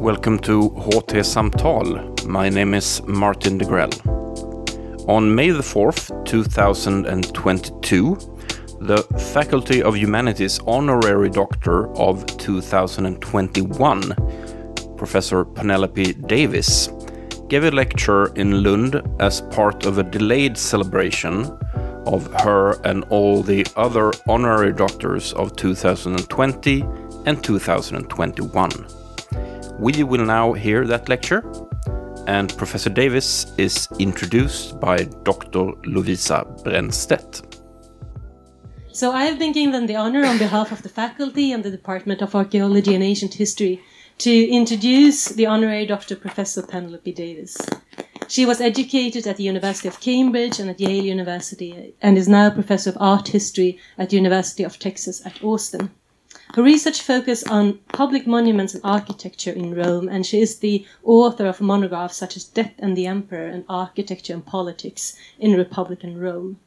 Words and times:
Welcome 0.00 0.38
to 0.40 0.70
HT 0.70 1.20
Samtal. 1.20 2.26
My 2.26 2.48
name 2.48 2.72
is 2.72 3.02
Martin 3.02 3.58
Degrell. 3.58 3.92
On 5.06 5.34
May 5.34 5.50
the 5.50 5.62
4th, 5.62 6.24
2022, 6.24 8.16
the 8.80 9.02
Faculty 9.34 9.82
of 9.82 9.98
Humanities 9.98 10.60
Honorary 10.66 11.28
Doctor 11.28 11.94
of 11.96 12.24
2021, 12.38 14.14
Professor 14.96 15.44
Penelope 15.44 16.14
Davies, 16.14 16.88
gave 17.48 17.64
a 17.64 17.70
lecture 17.70 18.26
in 18.34 18.62
Lund 18.62 19.02
as 19.20 19.40
part 19.40 19.86
of 19.86 19.98
a 19.98 20.02
delayed 20.02 20.56
celebration 20.58 21.44
of 22.06 22.32
her 22.42 22.80
and 22.84 23.04
all 23.10 23.42
the 23.42 23.66
other 23.76 24.12
honorary 24.28 24.72
doctors 24.72 25.32
of 25.34 25.56
2020 25.56 26.84
and 27.26 27.42
2021. 27.42 28.70
We 29.78 30.02
will 30.04 30.24
now 30.24 30.52
hear 30.52 30.86
that 30.86 31.08
lecture, 31.08 31.44
and 32.26 32.56
Professor 32.56 32.90
Davies 32.90 33.52
is 33.58 33.88
introduced 33.98 34.80
by 34.80 35.04
Dr. 35.22 35.72
Lovisa 35.84 36.44
Brännstedt. 36.64 37.42
So 38.92 39.12
I 39.12 39.24
have 39.24 39.38
been 39.38 39.52
given 39.52 39.86
the 39.86 39.96
honor 39.96 40.24
on 40.24 40.38
behalf 40.38 40.72
of 40.72 40.82
the 40.82 40.88
faculty 40.88 41.52
and 41.52 41.62
the 41.62 41.70
Department 41.70 42.22
of 42.22 42.34
Archaeology 42.34 42.94
and 42.94 43.04
Ancient 43.04 43.34
History 43.34 43.82
to 44.18 44.48
introduce 44.48 45.26
the 45.26 45.46
honorary 45.46 45.84
Dr. 45.84 46.16
Professor 46.16 46.62
Penelope 46.62 47.12
Davies. 47.12 47.56
She 48.28 48.46
was 48.46 48.60
educated 48.60 49.26
at 49.26 49.36
the 49.36 49.44
University 49.44 49.88
of 49.88 50.00
Cambridge 50.00 50.58
and 50.58 50.70
at 50.70 50.80
Yale 50.80 51.04
University 51.04 51.94
and 52.00 52.16
is 52.16 52.26
now 52.26 52.50
Professor 52.50 52.90
of 52.90 52.96
Art 52.98 53.28
History 53.28 53.78
at 53.98 54.10
the 54.10 54.16
University 54.16 54.64
of 54.64 54.78
Texas 54.78 55.24
at 55.26 55.44
Austin. 55.44 55.90
Her 56.54 56.62
research 56.62 57.02
focuses 57.02 57.46
on 57.46 57.80
public 57.92 58.26
monuments 58.26 58.72
and 58.72 58.82
architecture 58.82 59.52
in 59.52 59.74
Rome, 59.74 60.08
and 60.08 60.24
she 60.24 60.40
is 60.40 60.58
the 60.58 60.86
author 61.04 61.46
of 61.46 61.60
monographs 61.60 62.16
such 62.16 62.36
as 62.36 62.44
Death 62.44 62.72
and 62.78 62.96
the 62.96 63.06
Emperor 63.06 63.46
and 63.46 63.64
Architecture 63.68 64.32
and 64.32 64.46
Politics 64.46 65.14
in 65.38 65.52
Republican 65.52 66.18
Rome. 66.18 66.58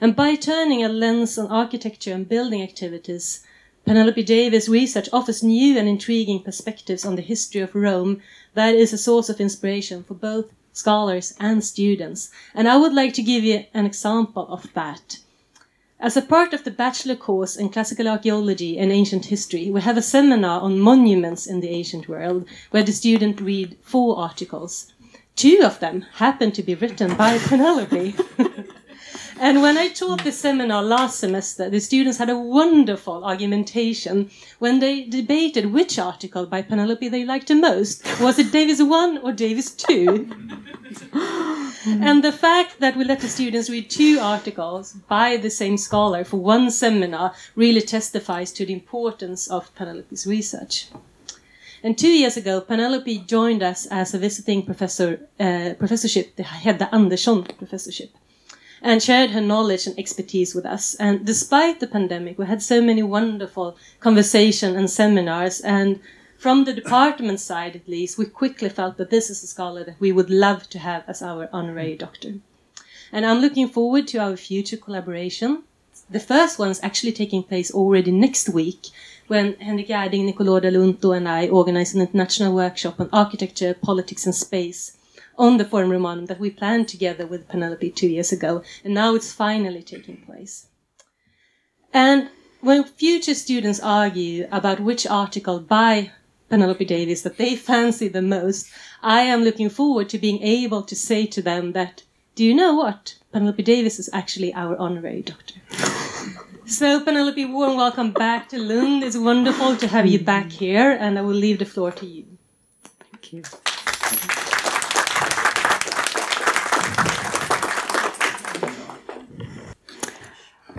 And 0.00 0.14
by 0.14 0.34
turning 0.34 0.84
a 0.84 0.88
lens 0.88 1.38
on 1.38 1.46
architecture 1.46 2.12
and 2.12 2.28
building 2.28 2.62
activities, 2.62 3.44
Penelope 3.90 4.22
Davies' 4.22 4.68
research 4.68 5.08
offers 5.12 5.42
new 5.42 5.76
and 5.76 5.88
intriguing 5.88 6.40
perspectives 6.40 7.04
on 7.04 7.16
the 7.16 7.22
history 7.22 7.60
of 7.60 7.74
Rome 7.74 8.22
that 8.54 8.76
is 8.76 8.92
a 8.92 8.96
source 8.96 9.28
of 9.28 9.40
inspiration 9.40 10.04
for 10.04 10.14
both 10.14 10.52
scholars 10.72 11.34
and 11.40 11.64
students. 11.64 12.30
And 12.54 12.68
I 12.68 12.76
would 12.76 12.92
like 12.92 13.14
to 13.14 13.22
give 13.24 13.42
you 13.42 13.64
an 13.74 13.86
example 13.86 14.46
of 14.46 14.72
that. 14.74 15.18
As 15.98 16.16
a 16.16 16.22
part 16.22 16.54
of 16.54 16.62
the 16.62 16.70
bachelor 16.70 17.16
course 17.16 17.56
in 17.56 17.68
classical 17.68 18.06
archaeology 18.06 18.78
and 18.78 18.92
ancient 18.92 19.24
history, 19.24 19.72
we 19.72 19.80
have 19.80 19.96
a 19.96 20.02
seminar 20.02 20.60
on 20.60 20.78
monuments 20.78 21.48
in 21.48 21.58
the 21.58 21.70
ancient 21.70 22.08
world 22.08 22.46
where 22.70 22.84
the 22.84 22.92
student 22.92 23.40
read 23.40 23.76
four 23.82 24.20
articles. 24.20 24.92
Two 25.34 25.62
of 25.64 25.80
them 25.80 26.02
happen 26.14 26.52
to 26.52 26.62
be 26.62 26.76
written 26.76 27.16
by 27.16 27.38
Penelope. 27.48 28.14
And 29.42 29.62
when 29.62 29.78
I 29.78 29.88
taught 29.88 30.22
the 30.22 30.32
seminar 30.32 30.82
last 30.82 31.18
semester, 31.18 31.70
the 31.70 31.80
students 31.80 32.18
had 32.18 32.28
a 32.28 32.36
wonderful 32.36 33.24
argumentation 33.24 34.30
when 34.58 34.80
they 34.80 35.04
debated 35.04 35.72
which 35.72 35.98
article 35.98 36.44
by 36.44 36.60
Penelope 36.60 37.08
they 37.08 37.24
liked 37.24 37.48
the 37.48 37.54
most. 37.54 38.04
Was 38.20 38.38
it 38.38 38.52
Davies 38.52 38.82
1 38.82 39.18
or 39.22 39.32
Davies 39.32 39.70
2? 39.70 40.30
and 41.86 42.22
the 42.22 42.32
fact 42.32 42.80
that 42.80 42.98
we 42.98 43.04
let 43.04 43.20
the 43.20 43.28
students 43.28 43.70
read 43.70 43.88
two 43.88 44.18
articles 44.20 44.92
by 45.08 45.38
the 45.38 45.48
same 45.48 45.78
scholar 45.78 46.22
for 46.22 46.36
one 46.36 46.70
seminar 46.70 47.32
really 47.54 47.80
testifies 47.80 48.52
to 48.52 48.66
the 48.66 48.74
importance 48.74 49.48
of 49.48 49.74
Penelope's 49.74 50.26
research. 50.26 50.88
And 51.82 51.96
two 51.96 52.12
years 52.12 52.36
ago, 52.36 52.60
Penelope 52.60 53.20
joined 53.20 53.62
us 53.62 53.86
as 53.86 54.12
a 54.12 54.18
visiting 54.18 54.66
professor, 54.66 55.26
uh, 55.40 55.72
professorship, 55.78 56.36
the 56.36 56.42
Hedda 56.42 56.94
Andersson 56.94 57.44
professorship, 57.44 58.10
and 58.82 59.02
shared 59.02 59.30
her 59.30 59.40
knowledge 59.40 59.86
and 59.86 59.98
expertise 59.98 60.54
with 60.54 60.66
us. 60.66 60.94
And 60.96 61.24
despite 61.24 61.80
the 61.80 61.86
pandemic, 61.86 62.38
we 62.38 62.46
had 62.46 62.62
so 62.62 62.80
many 62.80 63.02
wonderful 63.02 63.76
conversations 64.00 64.76
and 64.76 64.90
seminars, 64.90 65.60
and 65.60 66.00
from 66.38 66.64
the 66.64 66.72
department 66.72 67.38
side 67.38 67.76
at 67.76 67.86
least, 67.86 68.16
we 68.16 68.24
quickly 68.24 68.70
felt 68.70 68.96
that 68.96 69.10
this 69.10 69.28
is 69.28 69.42
a 69.42 69.46
scholar 69.46 69.84
that 69.84 70.00
we 70.00 70.10
would 70.10 70.30
love 70.30 70.70
to 70.70 70.78
have 70.78 71.04
as 71.06 71.20
our 71.20 71.50
honorary 71.52 71.94
mm. 71.94 71.98
doctor. 71.98 72.34
And 73.12 73.26
I'm 73.26 73.40
looking 73.40 73.68
forward 73.68 74.08
to 74.08 74.18
our 74.18 74.36
future 74.36 74.78
collaboration. 74.78 75.64
The 76.08 76.20
first 76.20 76.58
one 76.58 76.70
is 76.70 76.80
actually 76.82 77.12
taking 77.12 77.42
place 77.42 77.70
already 77.70 78.10
next 78.10 78.48
week 78.48 78.86
when 79.26 79.54
Henrik 79.60 79.88
Gerding, 79.88 80.32
Nicolò 80.32 80.60
Dell'Unto 80.60 81.14
and 81.14 81.28
I 81.28 81.48
organize 81.48 81.94
an 81.94 82.00
international 82.00 82.54
workshop 82.54 82.98
on 82.98 83.10
architecture, 83.12 83.74
politics 83.74 84.24
and 84.24 84.34
space 84.34 84.96
on 85.40 85.56
the 85.56 85.64
Forum 85.64 85.90
Romanum 85.90 86.26
that 86.26 86.38
we 86.38 86.50
planned 86.50 86.86
together 86.86 87.26
with 87.26 87.48
Penelope 87.48 87.90
two 87.92 88.08
years 88.08 88.30
ago. 88.30 88.62
And 88.84 88.92
now 88.92 89.14
it's 89.14 89.32
finally 89.32 89.82
taking 89.82 90.18
place. 90.18 90.66
And 91.94 92.28
when 92.60 92.84
future 92.84 93.34
students 93.34 93.80
argue 93.80 94.46
about 94.52 94.80
which 94.80 95.06
article 95.06 95.58
by 95.58 96.12
Penelope 96.50 96.84
Davies 96.84 97.22
that 97.22 97.38
they 97.38 97.56
fancy 97.70 98.06
the 98.08 98.20
most, 98.20 98.70
I 99.02 99.22
am 99.22 99.42
looking 99.42 99.70
forward 99.70 100.10
to 100.10 100.18
being 100.18 100.42
able 100.42 100.82
to 100.82 100.94
say 100.94 101.24
to 101.28 101.40
them 101.40 101.72
that, 101.72 102.02
do 102.34 102.44
you 102.44 102.54
know 102.54 102.74
what? 102.74 103.16
Penelope 103.32 103.62
Davies 103.62 103.98
is 103.98 104.10
actually 104.12 104.52
our 104.52 104.76
honorary 104.76 105.22
doctor. 105.22 105.54
so, 106.66 107.00
Penelope, 107.00 107.46
warm 107.46 107.78
welcome 107.78 108.10
back 108.12 108.50
to 108.50 108.58
Lund. 108.58 109.02
It's 109.02 109.16
wonderful 109.16 109.76
to 109.76 109.88
have 109.88 110.06
you 110.06 110.20
back 110.20 110.50
here, 110.50 110.90
and 110.90 111.18
I 111.18 111.22
will 111.22 111.40
leave 111.46 111.60
the 111.60 111.64
floor 111.64 111.92
to 111.92 112.04
you. 112.04 112.26
Thank 112.82 113.32
you. 113.32 113.42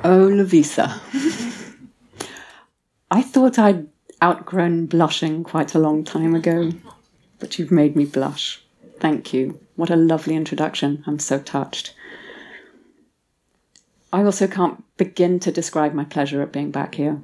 Oh, 0.04 0.28
Lovisa. 0.28 1.00
I 3.12 3.22
thought 3.22 3.60
I'd 3.60 3.88
outgrown 4.24 4.88
blushing 4.88 5.44
quite 5.44 5.76
a 5.76 5.80
long 5.80 6.04
time 6.04 6.34
ago, 6.34 6.72
but 7.38 7.60
you've 7.60 7.70
made 7.70 7.96
me 7.96 8.06
blush. 8.06 8.64
Thank 9.00 9.32
you. 9.32 9.60
What 9.76 9.92
a 9.92 9.96
lovely 9.96 10.36
introduction. 10.36 11.04
I'm 11.06 11.20
so 11.20 11.38
touched. 11.38 11.94
I 14.12 14.24
also 14.24 14.48
can't 14.48 14.84
begin 14.98 15.40
to 15.42 15.52
describe 15.52 15.94
my 15.94 16.06
pleasure 16.06 16.42
at 16.42 16.52
being 16.52 16.72
back 16.72 16.96
here. 16.96 17.22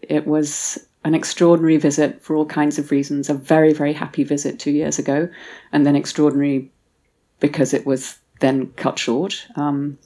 It 0.00 0.26
was 0.26 0.78
an 1.04 1.14
extraordinary 1.14 1.76
visit 1.76 2.22
for 2.22 2.34
all 2.36 2.46
kinds 2.46 2.78
of 2.78 2.90
reasons, 2.90 3.28
a 3.28 3.34
very, 3.34 3.74
very 3.74 3.92
happy 3.92 4.24
visit 4.24 4.58
two 4.58 4.70
years 4.70 4.98
ago, 4.98 5.28
and 5.72 5.86
then 5.86 5.94
extraordinary 5.94 6.72
because 7.38 7.74
it 7.74 7.84
was 7.84 8.18
then 8.40 8.68
cut 8.76 8.98
short. 8.98 9.46
Um, 9.56 9.98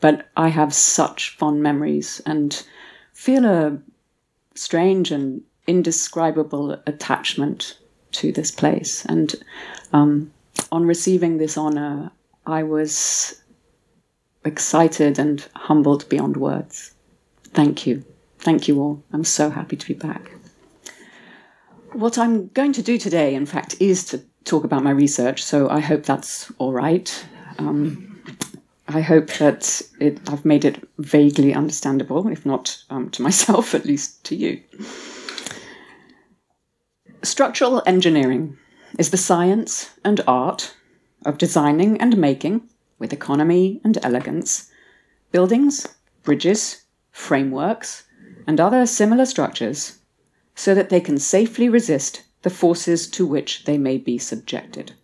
but 0.00 0.28
I 0.36 0.48
have 0.48 0.72
such 0.74 1.36
fond 1.36 1.62
memories 1.62 2.20
and 2.26 2.62
feel 3.12 3.44
a 3.44 3.78
strange 4.54 5.10
and 5.10 5.42
indescribable 5.66 6.72
attachment 6.86 7.78
to 8.12 8.32
this 8.32 8.50
place. 8.50 9.04
And 9.04 9.34
um, 9.92 10.32
on 10.72 10.86
receiving 10.86 11.38
this 11.38 11.56
honor, 11.56 12.10
I 12.46 12.62
was 12.62 13.40
excited 14.44 15.18
and 15.18 15.46
humbled 15.54 16.08
beyond 16.08 16.36
words. 16.36 16.94
Thank 17.52 17.86
you. 17.86 18.04
Thank 18.38 18.68
you 18.68 18.80
all. 18.80 19.02
I'm 19.12 19.24
so 19.24 19.50
happy 19.50 19.76
to 19.76 19.86
be 19.86 19.94
back. 19.94 20.30
What 21.92 22.18
I'm 22.18 22.48
going 22.48 22.72
to 22.74 22.82
do 22.82 22.98
today, 22.98 23.34
in 23.34 23.46
fact, 23.46 23.76
is 23.80 24.04
to 24.06 24.22
talk 24.44 24.64
about 24.64 24.82
my 24.82 24.90
research, 24.90 25.42
so 25.42 25.68
I 25.68 25.80
hope 25.80 26.04
that's 26.04 26.50
all 26.58 26.72
right. 26.72 27.26
Um, 27.58 28.09
I 28.92 29.02
hope 29.02 29.28
that 29.34 29.82
it, 30.00 30.18
I've 30.28 30.44
made 30.44 30.64
it 30.64 30.82
vaguely 30.98 31.54
understandable, 31.54 32.26
if 32.26 32.44
not 32.44 32.82
um, 32.90 33.08
to 33.10 33.22
myself, 33.22 33.72
at 33.76 33.84
least 33.84 34.24
to 34.24 34.34
you. 34.34 34.60
Structural 37.22 37.82
engineering 37.86 38.58
is 38.98 39.10
the 39.10 39.16
science 39.16 39.90
and 40.04 40.20
art 40.26 40.74
of 41.24 41.38
designing 41.38 42.00
and 42.00 42.16
making, 42.16 42.68
with 42.98 43.12
economy 43.12 43.80
and 43.84 43.96
elegance, 44.02 44.72
buildings, 45.30 45.86
bridges, 46.24 46.82
frameworks, 47.12 48.04
and 48.46 48.58
other 48.58 48.86
similar 48.86 49.24
structures 49.24 49.98
so 50.56 50.74
that 50.74 50.88
they 50.88 51.00
can 51.00 51.18
safely 51.18 51.68
resist 51.68 52.24
the 52.42 52.50
forces 52.50 53.06
to 53.08 53.24
which 53.24 53.64
they 53.66 53.78
may 53.78 53.98
be 53.98 54.18
subjected. 54.18 54.94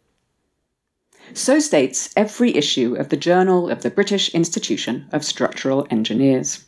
So 1.34 1.58
states 1.58 2.11
every 2.17 2.55
issue 2.55 2.94
of 2.94 3.08
the 3.08 3.17
Journal 3.17 3.69
of 3.69 3.82
the 3.82 3.90
British 3.90 4.32
Institution 4.34 5.06
of 5.12 5.25
Structural 5.25 5.87
Engineers. 5.90 6.64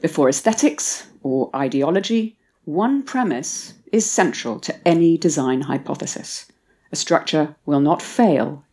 Before 0.00 0.28
aesthetics 0.28 1.06
or 1.22 1.50
ideology, 1.54 2.36
one 2.64 3.02
premise 3.02 3.74
is 3.92 4.10
central 4.10 4.58
to 4.60 4.88
any 4.88 5.18
design 5.18 5.62
hypothesis. 5.62 6.50
A 6.92 6.96
structure 6.96 7.56
will 7.66 7.80
not 7.80 8.00
fail 8.00 8.64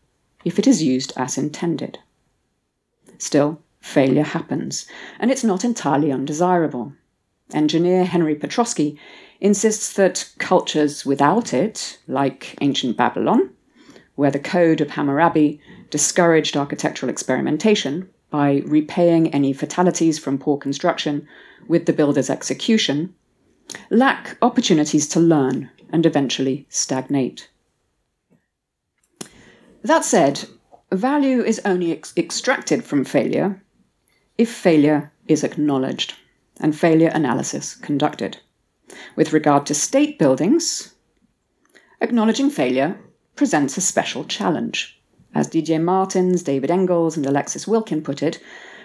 if 0.44 0.58
it 0.58 0.66
is 0.66 0.82
used 0.82 1.12
as 1.16 1.36
intended. 1.36 1.98
Still, 3.18 3.60
failure 3.80 4.22
happens, 4.22 4.86
and 5.18 5.30
it's 5.30 5.44
not 5.44 5.64
entirely 5.64 6.10
undesirable. 6.10 6.92
Engineer 7.52 8.04
Henry 8.04 8.34
Petroski 8.34 8.98
insists 9.40 9.92
that 9.94 10.30
cultures 10.38 11.04
without 11.04 11.52
it, 11.52 11.98
like 12.06 12.56
ancient 12.60 12.96
Babylon, 12.96 13.50
where 14.18 14.32
the 14.32 14.38
Code 14.40 14.80
of 14.80 14.90
Hammurabi 14.90 15.60
discouraged 15.90 16.56
architectural 16.56 17.08
experimentation 17.08 18.10
by 18.30 18.64
repaying 18.66 19.32
any 19.32 19.52
fatalities 19.52 20.18
from 20.18 20.38
poor 20.38 20.58
construction 20.58 21.28
with 21.68 21.86
the 21.86 21.92
builder's 21.92 22.28
execution, 22.28 23.14
lack 23.90 24.36
opportunities 24.42 25.06
to 25.06 25.20
learn 25.20 25.70
and 25.92 26.04
eventually 26.04 26.66
stagnate. 26.68 27.48
That 29.84 30.04
said, 30.04 30.46
value 30.90 31.40
is 31.40 31.60
only 31.64 31.92
ex- 31.92 32.12
extracted 32.16 32.82
from 32.82 33.04
failure 33.04 33.62
if 34.36 34.50
failure 34.50 35.12
is 35.28 35.44
acknowledged 35.44 36.14
and 36.58 36.76
failure 36.76 37.12
analysis 37.14 37.76
conducted. 37.76 38.38
With 39.14 39.32
regard 39.32 39.64
to 39.66 39.74
state 39.74 40.18
buildings, 40.18 40.92
acknowledging 42.00 42.50
failure 42.50 42.98
presents 43.38 43.76
a 43.76 43.80
special 43.80 44.24
challenge. 44.24 45.00
As 45.32 45.46
Didier 45.46 45.78
Martens, 45.78 46.42
David 46.42 46.72
Engels, 46.72 47.16
and 47.16 47.24
Alexis 47.24 47.68
Wilkin 47.68 48.02
put 48.02 48.20
it, 48.20 48.40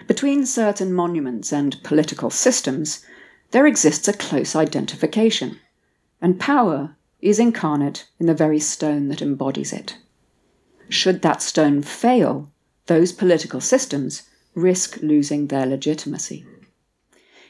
between 0.06 0.46
certain 0.46 0.92
monuments 0.92 1.52
and 1.52 1.82
political 1.82 2.30
systems, 2.30 3.04
there 3.50 3.66
exists 3.66 4.06
a 4.06 4.12
close 4.12 4.54
identification, 4.54 5.58
and 6.22 6.38
power 6.38 6.94
is 7.20 7.40
incarnate 7.40 8.06
in 8.20 8.26
the 8.26 8.32
very 8.32 8.60
stone 8.60 9.08
that 9.08 9.20
embodies 9.20 9.72
it. 9.72 9.96
Should 10.88 11.22
that 11.22 11.42
stone 11.42 11.82
fail, 11.82 12.48
those 12.86 13.10
political 13.10 13.60
systems 13.60 14.22
risk 14.54 14.98
losing 15.02 15.48
their 15.48 15.66
legitimacy. 15.66 16.46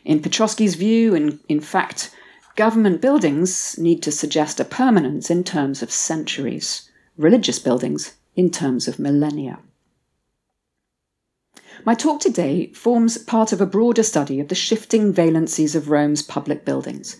In 0.06 0.20
Petroski's 0.20 0.76
view, 0.76 1.14
in, 1.14 1.38
in 1.50 1.60
fact, 1.60 2.14
government 2.56 3.02
buildings 3.02 3.76
need 3.78 4.02
to 4.04 4.10
suggest 4.10 4.58
a 4.58 4.64
permanence 4.64 5.30
in 5.30 5.44
terms 5.44 5.82
of 5.82 5.92
centuries, 5.92 6.90
religious 7.16 7.58
buildings 7.58 8.14
in 8.34 8.50
terms 8.50 8.88
of 8.88 8.99
millennia. 8.99 9.58
My 11.84 11.94
talk 11.94 12.20
today 12.20 12.72
forms 12.72 13.19
part 13.19 13.52
of 13.52 13.61
a 13.61 13.66
broader 13.66 14.02
study 14.02 14.40
of 14.40 14.49
the 14.49 14.55
shifting 14.55 15.12
valencies 15.12 15.75
of 15.75 15.90
Rome's 15.90 16.22
public 16.22 16.64
buildings 16.64 17.16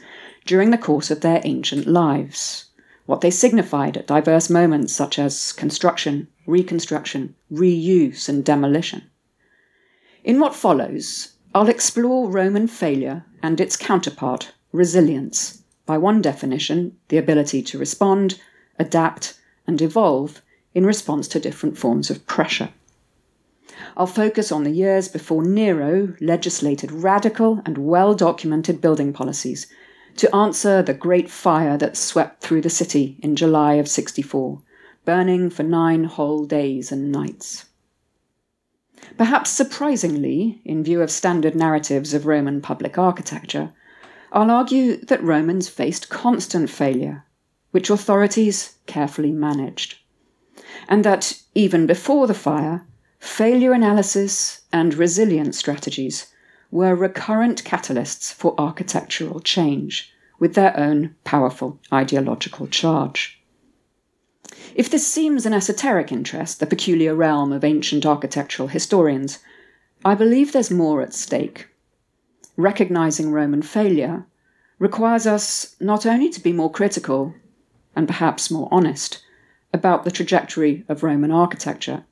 during 0.46 0.70
the 0.70 0.79
course 0.79 1.11
of 1.11 1.20
their 1.20 1.41
ancient 1.44 1.87
lives, 1.87 2.67
what 3.06 3.20
they 3.20 3.31
signified 3.31 3.96
at 3.96 4.06
diverse 4.06 4.49
moments 4.49 4.93
such 4.93 5.19
as 5.19 5.52
construction, 5.52 6.29
reconstruction, 6.46 7.35
reuse, 7.52 8.29
and 8.29 8.44
demolition. 8.44 9.02
In 10.23 10.41
what 10.41 10.55
follows, 10.55 11.35
I'll 11.55 11.69
explore 11.69 12.31
Roman 12.31 12.67
failure 12.67 13.25
and 13.43 13.61
its 13.61 13.76
counterpart, 13.76 14.52
resilience, 14.73 15.62
by 15.87 15.99
one 15.99 16.23
definition, 16.23 16.96
the 17.08 17.19
ability 17.19 17.62
to 17.62 17.79
respond, 17.79 18.41
adapt, 18.79 19.38
and 19.66 19.81
evolve 19.81 20.43
in 20.75 20.84
response 20.87 21.28
to 21.28 21.40
different 21.40 21.78
forms 21.78 22.11
of 22.11 22.26
pressure. 22.26 22.70
I'll 23.96 24.06
focus 24.06 24.52
on 24.52 24.64
the 24.64 24.70
years 24.70 25.08
before 25.08 25.43
Nero 25.43 26.14
legislated 26.20 26.93
radical 26.93 27.61
and 27.64 27.78
well 27.78 28.14
documented 28.14 28.81
building 28.81 29.12
policies 29.12 29.66
to 30.16 30.34
answer 30.34 30.82
the 30.82 30.94
great 30.94 31.31
fire 31.31 31.76
that 31.78 31.96
swept 31.96 32.40
through 32.43 32.61
the 32.61 32.70
city 32.70 33.19
in 33.20 33.37
July 33.37 33.75
of 33.75 33.88
64, 33.88 34.62
burning 35.05 35.50
for 35.50 35.62
nine 35.62 36.05
whole 36.05 36.44
days 36.44 36.93
and 36.93 37.10
nights. 37.10 37.67
Perhaps 39.19 39.50
surprisingly, 39.50 40.60
in 40.64 40.84
view 40.84 41.02
of 41.02 41.10
standard 41.10 41.55
narratives 41.55 42.14
of 42.14 42.26
Roman 42.26 42.60
public 42.60 42.96
architecture, 42.96 43.72
I'll 44.32 44.50
argue 44.50 44.96
that 44.96 45.22
Romans 45.22 45.69
faced 45.69 46.08
constant 46.08 46.70
failure, 46.70 47.24
which 47.75 47.91
authorities 47.91 48.76
carefully 48.87 49.32
managed, 49.32 49.99
and 50.88 51.05
that 51.05 51.43
even 51.56 51.88
before 51.88 52.29
the 52.29 52.32
fire, 52.32 52.87
failure 53.19 53.73
analysis 53.73 54.61
and 54.73 54.94
resilience 54.94 55.59
strategies 55.59 56.29
were 56.71 56.94
recurrent 56.94 57.65
catalysts 57.65 58.32
for 58.32 58.55
architectural 58.59 59.41
change, 59.41 60.12
with 60.38 60.55
their 60.55 60.79
own 60.79 61.17
powerful 61.25 61.81
ideological 61.93 62.69
charge. 62.69 63.43
If 64.77 64.88
this 64.88 65.05
seems 65.05 65.44
an 65.44 65.53
esoteric 65.53 66.12
interest, 66.12 66.61
the 66.61 66.67
peculiar 66.67 67.12
realm 67.12 67.50
of 67.53 67.65
ancient 67.65 68.06
architectural 68.06 68.69
historians, 68.69 69.41
I 70.05 70.15
believe 70.15 70.53
there's 70.53 70.70
more 70.70 71.03
at 71.03 71.12
stake. 71.12 71.67
Recognizing 72.56 73.32
Roman 73.32 73.62
failure 73.62 74.27
requires 74.79 75.27
us 75.27 75.75
not 75.81 76.06
only 76.06 76.31
to 76.31 76.41
be 76.41 76.53
more 76.53 76.70
critical 76.70 77.35
and 77.96 78.06
perhaps 78.06 78.50
more 78.50 78.69
honest 78.70 79.23
about 79.73 80.05
the 80.05 80.11
trajectory 80.11 80.85
of 80.88 81.02
Roman 81.02 81.31
architecture, 81.31 82.05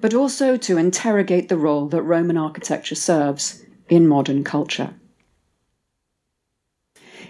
but 0.00 0.14
also 0.14 0.56
to 0.56 0.76
interrogate 0.76 1.48
the 1.48 1.56
role 1.56 1.88
that 1.88 2.02
Roman 2.02 2.36
architecture 2.36 2.94
serves 2.94 3.64
in 3.88 4.06
modern 4.06 4.44
culture. 4.44 4.94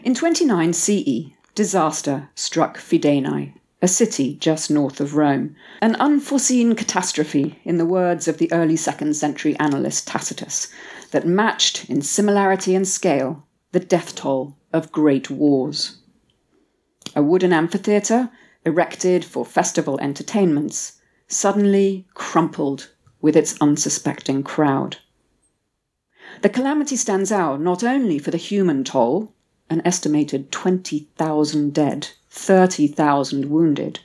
In 0.05 0.15
29 0.15 0.73
CE, 0.73 1.33
disaster 1.55 2.29
struck 2.35 2.79
Fidenae, 2.79 3.53
a 3.81 3.89
city 3.89 4.35
just 4.35 4.71
north 4.71 5.01
of 5.01 5.15
Rome, 5.15 5.55
an 5.81 5.95
unforeseen 5.97 6.75
catastrophe, 6.75 7.61
in 7.65 7.79
the 7.79 7.87
words 7.87 8.27
of 8.27 8.39
the 8.39 8.51
early 8.53 8.77
second 8.77 9.15
century 9.15 9.55
annalist 9.55 10.05
Tacitus, 10.07 10.69
that 11.11 11.27
matched 11.27 11.89
in 11.89 12.03
similarity 12.03 12.75
and 12.75 12.87
scale 12.87 13.45
the 13.73 13.81
death 13.81 14.15
toll 14.15 14.57
of 14.73 14.93
great 14.93 15.31
wars. 15.31 15.99
A 17.19 17.21
wooden 17.21 17.53
amphitheatre, 17.53 18.31
erected 18.65 19.25
for 19.25 19.45
festival 19.45 19.99
entertainments, 20.01 21.01
suddenly 21.27 22.07
crumpled 22.15 22.91
with 23.21 23.35
its 23.35 23.61
unsuspecting 23.61 24.45
crowd. 24.45 24.99
The 26.43 26.49
calamity 26.49 26.95
stands 26.95 27.33
out 27.33 27.61
not 27.61 27.83
only 27.83 28.21
for 28.21 28.31
the 28.31 28.37
human 28.37 28.85
toll, 28.85 29.35
an 29.69 29.83
estimated 29.85 30.53
20,000 30.53 31.75
dead 31.75 32.11
30,000 32.31 33.47
wounded, 33.47 33.99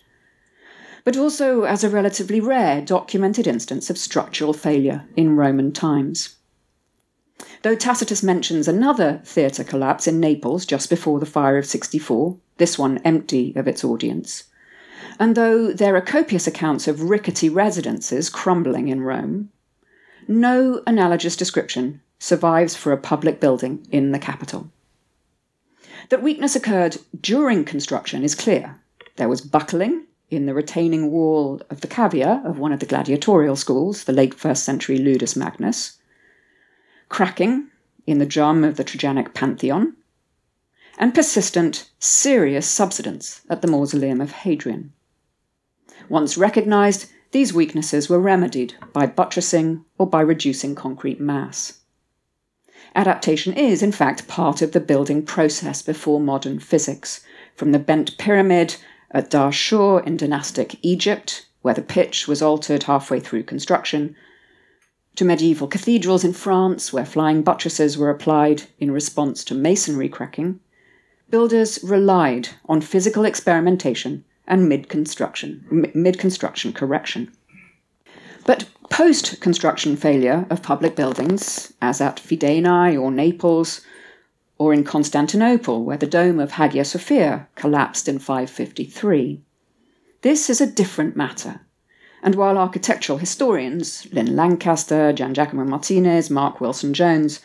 but 1.04 1.16
also 1.16 1.66
as 1.66 1.84
a 1.84 1.92
relatively 1.92 2.40
rare 2.40 2.82
documented 2.82 3.46
instance 3.46 3.92
of 3.92 4.00
structural 4.00 4.54
failure 4.54 5.08
in 5.16 5.36
Roman 5.36 5.72
times. 5.72 6.38
Though 7.64 7.76
Tacitus 7.76 8.22
mentions 8.22 8.68
another 8.68 9.22
theatre 9.24 9.64
collapse 9.64 10.08
in 10.08 10.20
Naples 10.20 10.66
just 10.66 10.90
before 10.90 11.20
the 11.20 11.26
fire 11.26 11.58
of 11.58 11.66
64, 11.66 12.38
this 12.58 12.78
one 12.78 12.98
empty 13.00 13.54
of 13.56 13.68
its 13.68 13.84
audience, 13.84 14.44
and 15.20 15.36
though 15.36 15.72
there 15.72 15.96
are 15.96 16.02
copious 16.02 16.46
accounts 16.48 16.88
of 16.88 17.10
rickety 17.10 17.50
residences 17.50 18.30
crumbling 18.30 18.88
in 18.88 19.02
Rome, 19.02 19.50
no 20.28 20.82
analogous 20.86 21.36
description 21.36 22.02
survives 22.20 22.76
for 22.76 22.92
a 22.92 22.98
public 22.98 23.40
building 23.40 23.86
in 23.92 24.12
the 24.12 24.20
capital. 24.20 24.72
That 26.10 26.24
weakness 26.24 26.56
occurred 26.56 26.98
during 27.20 27.66
construction 27.66 28.24
is 28.24 28.36
clear. 28.36 28.80
There 29.16 29.30
was 29.30 29.42
buckling 29.42 30.06
in 30.30 30.46
the 30.46 30.54
retaining 30.54 31.12
wall 31.12 31.62
of 31.70 31.82
the 31.82 31.88
cavea 31.88 32.46
of 32.46 32.60
one 32.60 32.72
of 32.72 32.80
the 32.80 32.86
gladiatorial 32.86 33.56
schools, 33.56 34.04
the 34.06 34.14
late 34.14 34.34
first 34.34 34.64
century 34.64 34.98
Ludus 34.98 35.36
Magnus, 35.36 35.98
cracking 37.14 37.68
in 38.08 38.18
the 38.18 38.26
drum 38.26 38.64
of 38.64 38.76
the 38.76 38.84
Trajanic 38.84 39.36
Pantheon, 39.36 39.96
and 40.98 41.14
persistent, 41.14 41.92
serious 42.00 42.66
subsidence 42.68 43.42
at 43.52 43.62
the 43.62 43.68
mausoleum 43.68 44.20
of 44.20 44.32
Hadrian. 44.32 44.92
Once 46.10 46.40
recognized, 46.40 47.12
these 47.30 47.54
weaknesses 47.54 48.10
were 48.10 48.20
remedied 48.20 48.74
by 48.94 49.06
buttressing 49.06 49.86
or 50.00 50.08
by 50.08 50.22
reducing 50.22 50.74
concrete 50.74 51.20
mass. 51.20 51.82
Adaptation 52.96 53.54
is, 53.54 53.84
in 53.84 53.92
fact, 53.92 54.28
part 54.28 54.64
of 54.64 54.72
the 54.72 54.80
building 54.80 55.24
process 55.24 55.84
before 55.84 56.20
modern 56.20 56.58
physics, 56.58 57.24
from 57.56 57.74
the 57.74 57.78
bent 57.78 58.18
pyramid 58.18 58.76
at 59.12 59.30
Dahshur 59.30 60.04
in 60.08 60.18
dynastic 60.18 60.78
Egypt, 60.82 61.46
where 61.62 61.76
the 61.76 61.84
pitch 61.84 62.28
was 62.28 62.42
altered 62.42 62.84
halfway 62.84 63.20
through 63.20 63.44
construction, 63.44 64.16
to 65.16 65.26
medieval 65.26 65.68
cathedrals 65.68 66.24
in 66.24 66.34
France, 66.34 66.92
where 66.92 67.06
flying 67.06 67.44
buttresses 67.44 67.98
were 67.98 68.10
applied 68.10 68.64
in 68.80 68.92
response 68.92 69.44
to 69.44 69.54
masonry 69.54 70.10
cracking, 70.10 70.60
builders 71.30 71.80
relied 71.84 72.50
on 72.68 72.82
physical 72.82 73.26
experimentation 73.26 74.24
and 74.48 74.68
mid-construction, 74.68 76.74
correction. 76.74 77.32
But 78.46 78.66
post 78.90 79.40
construction 79.40 79.96
failure 79.96 80.46
of 80.50 80.62
public 80.62 80.96
buildings, 80.96 81.74
as 81.82 82.02
at 82.02 82.18
Fidenae 82.18 83.00
or 83.00 83.12
Naples, 83.12 83.82
or 84.58 84.74
in 84.74 84.84
Constantinople, 84.84 85.84
where 85.84 85.98
the 85.98 86.06
dome 86.06 86.40
of 86.40 86.52
Hagia 86.52 86.86
Sophia 86.86 87.48
collapsed 87.56 88.08
in 88.08 88.20
553, 88.20 89.42
this 90.22 90.50
is 90.50 90.62
a 90.62 90.68
different 90.68 91.16
matter, 91.16 91.62
And 92.24 92.36
while 92.36 92.58
architectural 92.58 93.18
historians, 93.18 94.08
Lynn 94.14 94.34
Lancaster, 94.34 95.12
Gian 95.12 95.34
Giacomo 95.34 95.66
Martines, 95.66 96.30
Mark 96.30 96.62
Wilson 96.62 96.94
Jones, 96.94 97.42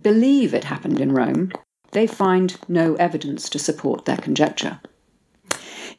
believe 0.00 0.54
it 0.54 0.64
happened 0.64 1.00
in 1.00 1.12
Rome, 1.12 1.50
they 1.90 2.06
find 2.06 2.56
no 2.68 2.94
evidence 2.94 3.48
to 3.48 3.58
support 3.58 4.04
their 4.04 4.16
conjecture. 4.16 4.80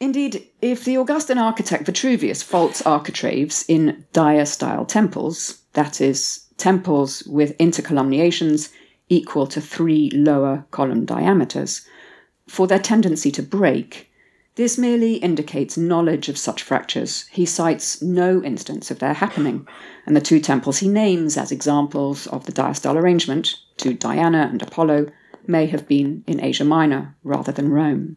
Indeed, 0.00 0.46
if 0.62 0.84
the 0.84 0.96
Augustan 0.96 1.36
architect 1.36 1.84
Vitruvius 1.84 2.42
faults 2.42 2.80
architraves 2.82 3.64
in 3.68 4.06
diastyle 4.14 4.88
temples, 4.88 5.60
that 5.74 6.00
is, 6.00 6.46
temples 6.56 7.22
with 7.24 7.58
intercolumniations 7.58 8.72
equal 9.10 9.46
to 9.48 9.60
three 9.60 10.10
lower 10.14 10.64
column 10.70 11.04
diameters, 11.04 11.86
for 12.46 12.66
their 12.66 12.78
tendency 12.78 13.30
to 13.32 13.42
break, 13.42 14.07
this 14.58 14.76
merely 14.76 15.14
indicates 15.14 15.78
knowledge 15.78 16.28
of 16.28 16.36
such 16.36 16.64
fractures. 16.64 17.26
He 17.30 17.46
cites 17.46 18.02
no 18.02 18.42
instance 18.42 18.90
of 18.90 18.98
their 18.98 19.14
happening, 19.14 19.68
and 20.04 20.16
the 20.16 20.20
two 20.20 20.40
temples 20.40 20.78
he 20.78 20.88
names 20.88 21.36
as 21.36 21.52
examples 21.52 22.26
of 22.26 22.44
the 22.44 22.50
diastyle 22.50 22.96
arrangement, 22.96 23.54
to 23.76 23.94
Diana 23.94 24.48
and 24.50 24.60
Apollo, 24.60 25.12
may 25.46 25.66
have 25.66 25.86
been 25.86 26.24
in 26.26 26.42
Asia 26.42 26.64
Minor 26.64 27.14
rather 27.22 27.52
than 27.52 27.70
Rome. 27.70 28.16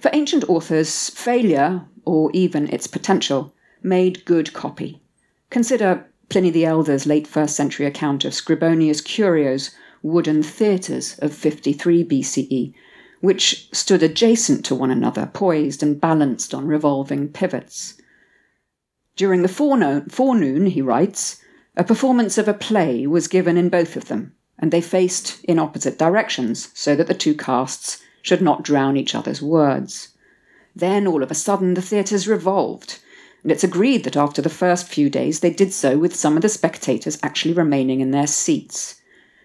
For 0.00 0.10
ancient 0.14 0.48
authors, 0.48 1.10
failure, 1.10 1.82
or 2.06 2.30
even 2.32 2.66
its 2.70 2.86
potential, 2.86 3.52
made 3.82 4.24
good 4.24 4.54
copy. 4.54 5.02
Consider 5.50 6.06
Pliny 6.30 6.48
the 6.48 6.64
Elder's 6.64 7.04
late 7.04 7.26
first 7.26 7.54
century 7.54 7.84
account 7.84 8.24
of 8.24 8.32
Scribonius 8.32 9.04
Curio's 9.04 9.72
wooden 10.02 10.42
theatres 10.42 11.18
of 11.18 11.34
53 11.34 12.02
BCE, 12.02 12.72
which 13.20 13.68
stood 13.72 14.02
adjacent 14.02 14.64
to 14.64 14.74
one 14.74 14.90
another, 14.90 15.30
poised 15.32 15.82
and 15.82 16.00
balanced 16.00 16.52
on 16.52 16.66
revolving 16.66 17.28
pivots. 17.28 17.94
During 19.16 19.42
the 19.42 20.04
forenoon, 20.08 20.66
he 20.66 20.82
writes, 20.82 21.40
a 21.76 21.84
performance 21.84 22.38
of 22.38 22.48
a 22.48 22.54
play 22.54 23.06
was 23.06 23.28
given 23.28 23.56
in 23.56 23.68
both 23.68 23.96
of 23.96 24.08
them, 24.08 24.34
and 24.58 24.72
they 24.72 24.80
faced 24.80 25.42
in 25.44 25.58
opposite 25.58 25.98
directions 25.98 26.70
so 26.74 26.96
that 26.96 27.06
the 27.06 27.14
two 27.14 27.34
casts 27.34 28.02
should 28.22 28.42
not 28.42 28.62
drown 28.62 28.96
each 28.96 29.14
other's 29.14 29.42
words. 29.42 30.08
Then, 30.74 31.06
all 31.06 31.22
of 31.22 31.30
a 31.30 31.34
sudden, 31.34 31.74
the 31.74 31.82
theatres 31.82 32.28
revolved, 32.28 32.98
and 33.42 33.52
it's 33.52 33.64
agreed 33.64 34.04
that 34.04 34.16
after 34.16 34.42
the 34.42 34.48
first 34.48 34.88
few 34.88 35.08
days 35.08 35.40
they 35.40 35.50
did 35.50 35.72
so 35.72 35.96
with 35.96 36.16
some 36.16 36.36
of 36.36 36.42
the 36.42 36.48
spectators 36.48 37.18
actually 37.22 37.54
remaining 37.54 38.00
in 38.00 38.10
their 38.10 38.26
seats. 38.26 39.00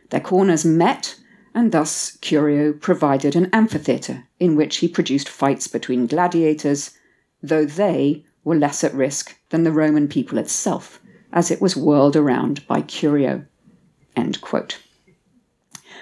Their 0.10 0.20
corners 0.20 0.66
met, 0.66 1.16
and 1.53 1.72
thus 1.72 2.17
Curio 2.22 2.74
provided 2.74 3.36
an 3.36 3.50
amphitheatre 3.51 4.27
in 4.39 4.55
which 4.55 4.77
he 4.77 4.88
produced 4.88 5.29
fights 5.29 5.67
between 5.67 6.08
gladiators, 6.08 6.91
though 7.43 7.65
they 7.65 8.25
were 8.43 8.55
less 8.55 8.84
at 8.84 8.93
risk 8.93 9.38
than 9.50 9.63
the 9.63 9.72
Roman 9.72 10.08
people 10.08 10.38
itself, 10.38 11.01
as 11.31 11.51
it 11.51 11.62
was 11.62 11.75
whirled 11.75 12.15
around 12.15 12.65
by 12.67 12.81
Curio. 12.81 13.46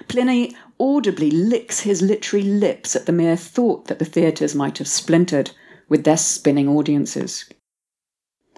Pliny 0.07 0.55
audibly 0.79 1.29
licks 1.29 1.81
his 1.81 2.01
literary 2.01 2.45
lips 2.45 2.95
at 2.95 3.05
the 3.05 3.11
mere 3.11 3.35
thought 3.35 3.87
that 3.87 3.99
the 3.99 4.05
theatres 4.05 4.55
might 4.55 4.77
have 4.77 4.87
splintered 4.87 5.51
with 5.89 6.03
their 6.03 6.17
spinning 6.17 6.69
audiences. 6.69 7.45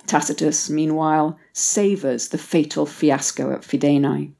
Tacitus, 0.05 0.69
meanwhile, 0.69 1.39
savours 1.53 2.29
the 2.29 2.37
fatal 2.37 2.85
fiasco 2.85 3.51
at 3.51 3.61
Fidenae. 3.61 4.33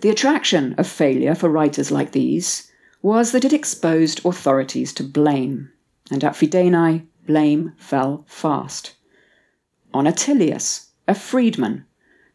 The 0.00 0.10
attraction 0.10 0.74
of 0.78 0.86
failure 0.86 1.34
for 1.34 1.48
writers 1.48 1.90
like 1.90 2.12
these 2.12 2.70
was 3.02 3.32
that 3.32 3.44
it 3.44 3.52
exposed 3.52 4.24
authorities 4.24 4.92
to 4.94 5.04
blame, 5.04 5.70
and 6.10 6.24
at 6.24 6.34
Fidenae, 6.34 7.06
blame 7.26 7.72
fell 7.76 8.24
fast. 8.26 8.94
On 9.92 10.06
Attilius, 10.06 10.88
a 11.06 11.14
freedman, 11.14 11.84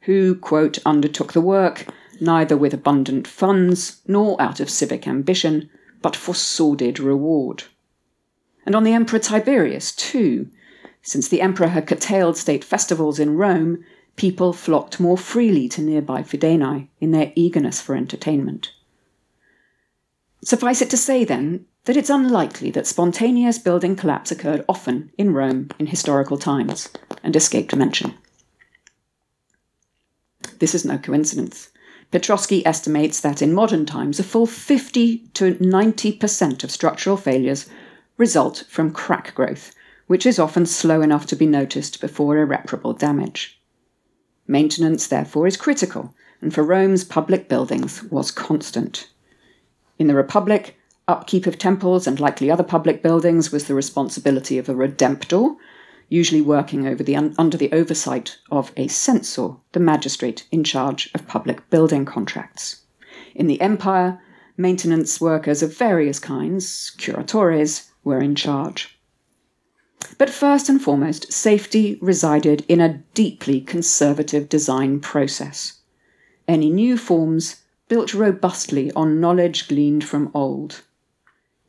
who, 0.01 0.35
quote, 0.35 0.77
undertook 0.85 1.33
the 1.33 1.41
work 1.41 1.87
neither 2.19 2.57
with 2.57 2.73
abundant 2.73 3.27
funds 3.27 4.01
nor 4.07 4.41
out 4.41 4.59
of 4.59 4.69
civic 4.69 5.07
ambition, 5.07 5.69
but 6.01 6.15
for 6.15 6.33
sordid 6.33 6.99
reward. 6.99 7.63
And 8.65 8.75
on 8.75 8.83
the 8.83 8.93
Emperor 8.93 9.19
Tiberius, 9.19 9.91
too, 9.91 10.49
since 11.01 11.27
the 11.27 11.41
emperor 11.41 11.67
had 11.67 11.87
curtailed 11.87 12.37
state 12.37 12.63
festivals 12.63 13.19
in 13.19 13.37
Rome, 13.37 13.83
people 14.17 14.51
flocked 14.51 14.99
more 14.99 15.17
freely 15.17 15.69
to 15.69 15.81
nearby 15.81 16.21
Fidenae 16.21 16.89
in 16.99 17.11
their 17.11 17.31
eagerness 17.35 17.79
for 17.79 17.95
entertainment. 17.95 18.73
Suffice 20.43 20.81
it 20.81 20.89
to 20.89 20.97
say, 20.97 21.23
then, 21.23 21.65
that 21.85 21.95
it's 21.95 22.09
unlikely 22.09 22.69
that 22.71 22.85
spontaneous 22.85 23.57
building 23.57 23.95
collapse 23.95 24.29
occurred 24.31 24.65
often 24.67 25.11
in 25.17 25.33
Rome 25.33 25.69
in 25.79 25.87
historical 25.87 26.37
times 26.37 26.89
and 27.23 27.35
escaped 27.35 27.75
mention. 27.75 28.13
This 30.59 30.75
is 30.75 30.83
no 30.83 30.97
coincidence. 30.97 31.69
Petroski 32.11 32.61
estimates 32.65 33.19
that 33.21 33.41
in 33.41 33.53
modern 33.53 33.85
times 33.85 34.19
a 34.19 34.23
full 34.23 34.45
50 34.45 35.19
to 35.33 35.55
90% 35.55 36.63
of 36.63 36.71
structural 36.71 37.17
failures 37.17 37.67
result 38.17 38.63
from 38.67 38.91
crack 38.91 39.35
growth, 39.35 39.73
which 40.07 40.25
is 40.25 40.39
often 40.39 40.65
slow 40.65 41.01
enough 41.01 41.25
to 41.27 41.35
be 41.35 41.45
noticed 41.45 42.01
before 42.01 42.37
irreparable 42.37 42.93
damage. 42.93 43.56
Maintenance, 44.47 45.07
therefore, 45.07 45.45
is 45.45 45.57
critical, 45.57 46.15
and 46.41 46.53
for 46.53 46.63
Rome's 46.63 47.03
public 47.03 47.49
buildings 47.49 48.03
was 48.03 48.31
constant. 48.31 49.09
In 49.99 50.07
the 50.07 50.15
Republic, 50.15 50.77
upkeep 51.07 51.45
of 51.45 51.57
temples 51.57 52.07
and 52.07 52.19
likely 52.19 52.49
other 52.49 52.63
public 52.63 53.03
buildings 53.03 53.51
was 53.51 53.65
the 53.65 53.75
responsibility 53.75 54.57
of 54.57 54.69
a 54.69 54.73
redemptor, 54.73 55.55
usually 56.09 56.41
working 56.41 56.87
over 56.87 57.03
the, 57.03 57.15
under 57.15 57.57
the 57.57 57.71
oversight 57.71 58.37
of 58.49 58.71
a 58.77 58.87
censor, 58.87 59.49
the 59.73 59.79
magistrate 59.79 60.47
in 60.51 60.63
charge 60.63 61.09
of 61.13 61.27
public 61.27 61.69
building 61.69 62.05
contracts. 62.05 62.83
In 63.35 63.47
the 63.47 63.59
Empire, 63.59 64.21
maintenance 64.55 65.19
workers 65.19 65.61
of 65.61 65.77
various 65.77 66.19
kinds, 66.19 66.91
curatores, 66.97 67.91
were 68.03 68.21
in 68.21 68.35
charge. 68.35 68.96
But 70.19 70.29
first 70.29 70.69
and 70.69 70.81
foremost, 70.81 71.31
safety 71.31 71.97
resided 72.01 72.65
in 72.67 72.81
a 72.81 73.03
deeply 73.13 73.61
conservative 73.61 74.49
design 74.49 74.99
process. 74.99 75.79
Any 76.47 76.69
new 76.69 76.97
forms 76.97 77.61
built 77.87 78.13
robustly 78.13 78.91
on 78.93 79.19
knowledge 79.19 79.67
gleaned 79.67 80.03
from 80.03 80.31
old. 80.33 80.81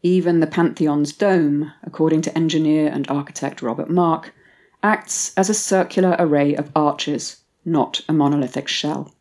Even 0.03 0.41
the 0.41 0.47
Pantheon's 0.47 1.13
dome, 1.13 1.73
according 1.83 2.23
to 2.23 2.37
engineer 2.37 2.89
and 2.89 3.11
architect 3.11 3.61
Robert 3.63 3.91
Mark, 3.91 4.35
acts 4.83 5.33
as 5.37 5.51
a 5.51 5.55
circular 5.55 6.17
array 6.19 6.55
of 6.55 6.71
arches, 6.75 7.39
not 7.65 8.03
a 8.09 8.13
monolithic 8.13 8.69
shell. 8.69 9.15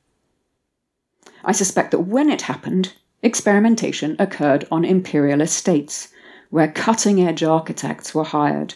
I 1.44 1.52
suspect 1.52 1.92
that 1.92 2.02
when 2.02 2.30
it 2.30 2.44
happened, 2.44 2.94
experimentation 3.24 4.16
occurred 4.20 4.68
on 4.72 4.86
imperial 4.86 5.42
estates, 5.42 6.10
where 6.50 6.72
cutting 6.72 7.22
edge 7.22 7.44
architects 7.44 8.14
were 8.14 8.24
hired 8.24 8.76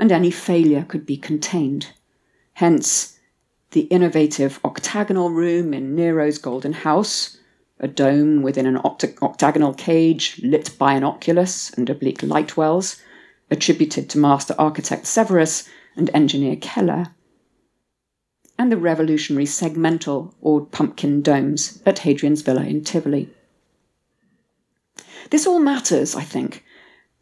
and 0.00 0.10
any 0.10 0.30
failure 0.30 0.82
could 0.82 1.04
be 1.04 1.18
contained. 1.18 1.88
Hence, 2.54 3.18
the 3.72 3.82
innovative 3.82 4.58
octagonal 4.64 5.28
room 5.28 5.74
in 5.74 5.94
Nero's 5.94 6.38
Golden 6.38 6.72
House, 6.72 7.36
a 7.78 7.86
dome 7.86 8.40
within 8.40 8.64
an 8.64 8.78
oct- 8.78 9.20
octagonal 9.22 9.74
cage 9.74 10.40
lit 10.42 10.76
by 10.78 10.94
an 10.94 11.04
oculus 11.04 11.70
and 11.74 11.90
oblique 11.90 12.22
light 12.22 12.56
wells, 12.56 12.96
attributed 13.50 14.08
to 14.08 14.18
master 14.18 14.54
architect 14.58 15.06
Severus 15.06 15.68
and 15.94 16.08
engineer 16.14 16.56
Celer, 16.56 17.08
and 18.58 18.72
the 18.72 18.78
revolutionary 18.78 19.44
segmental 19.44 20.32
or 20.40 20.64
pumpkin 20.64 21.20
domes 21.20 21.82
at 21.84 21.98
Hadrian's 21.98 22.40
Villa 22.40 22.64
in 22.64 22.82
Tivoli. 22.84 23.28
This 25.28 25.46
all 25.46 25.58
matters, 25.58 26.16
I 26.16 26.22
think, 26.22 26.64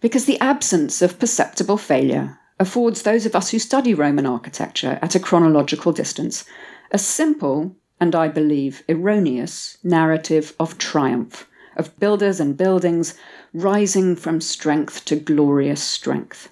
because 0.00 0.26
the 0.26 0.38
absence 0.38 1.02
of 1.02 1.18
perceptible 1.18 1.76
failure 1.76 2.38
affords 2.60 3.02
those 3.02 3.26
of 3.26 3.36
us 3.36 3.50
who 3.50 3.58
study 3.58 3.94
Roman 3.94 4.26
architecture 4.26 4.98
at 5.00 5.14
a 5.14 5.20
chronological 5.20 5.92
distance 5.92 6.44
a 6.90 6.98
simple, 6.98 7.76
and 8.00 8.14
I 8.14 8.28
believe 8.28 8.82
erroneous, 8.88 9.76
narrative 9.84 10.54
of 10.58 10.78
triumph, 10.78 11.48
of 11.76 11.98
builders 12.00 12.40
and 12.40 12.56
buildings 12.56 13.14
rising 13.52 14.16
from 14.16 14.40
strength 14.40 15.04
to 15.06 15.16
glorious 15.16 15.82
strength. 15.82 16.48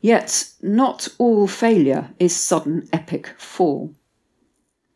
Yet, 0.00 0.50
not 0.62 1.08
all 1.18 1.46
failure 1.46 2.10
is 2.18 2.36
sudden 2.36 2.88
epic 2.92 3.32
fall. 3.38 3.94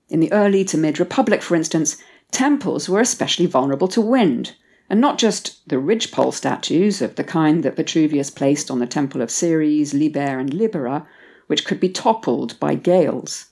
In 0.09 0.21
the 0.21 0.33
early 0.33 0.65
to 0.67 0.79
mid 0.79 1.01
Republic, 1.01 1.43
for 1.43 1.55
instance, 1.57 1.97
temples 2.31 2.89
were 2.89 3.01
especially 3.01 3.47
vulnerable 3.47 3.89
to 3.89 4.01
wind, 4.01 4.55
and 4.90 5.00
not 5.00 5.18
just 5.18 5.68
the 5.68 5.78
ridgepole 5.78 6.33
statues 6.33 7.02
of 7.02 7.16
the 7.16 7.25
kind 7.25 7.62
that 7.62 7.76
Vitruvius 7.76 8.30
placed 8.30 8.71
on 8.71 8.78
the 8.78 8.87
temple 8.87 9.21
of 9.21 9.30
Ceres, 9.30 9.92
Liber, 9.92 10.38
and 10.38 10.54
Libera, 10.54 11.07
which 11.47 11.64
could 11.64 11.80
be 11.80 11.88
toppled 11.88 12.59
by 12.59 12.75
gales. 12.75 13.47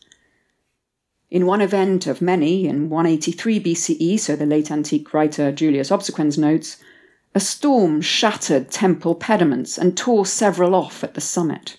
In 1.31 1.45
one 1.45 1.61
event 1.61 2.07
of 2.07 2.23
many, 2.23 2.66
in 2.66 2.88
183 2.88 3.61
BCE, 3.61 4.19
so 4.19 4.37
the 4.37 4.47
late 4.47 4.71
antique 4.71 5.12
writer 5.12 5.52
Julius 5.52 5.90
Obsequens 5.90 6.38
notes, 6.38 6.78
a 7.35 7.40
storm 7.40 8.00
shattered 8.00 8.71
temple 8.71 9.14
pediments 9.14 9.76
and 9.76 9.97
tore 9.97 10.25
several 10.25 10.75
off 10.75 11.05
at 11.05 11.14
the 11.14 11.21
summit. 11.21 11.78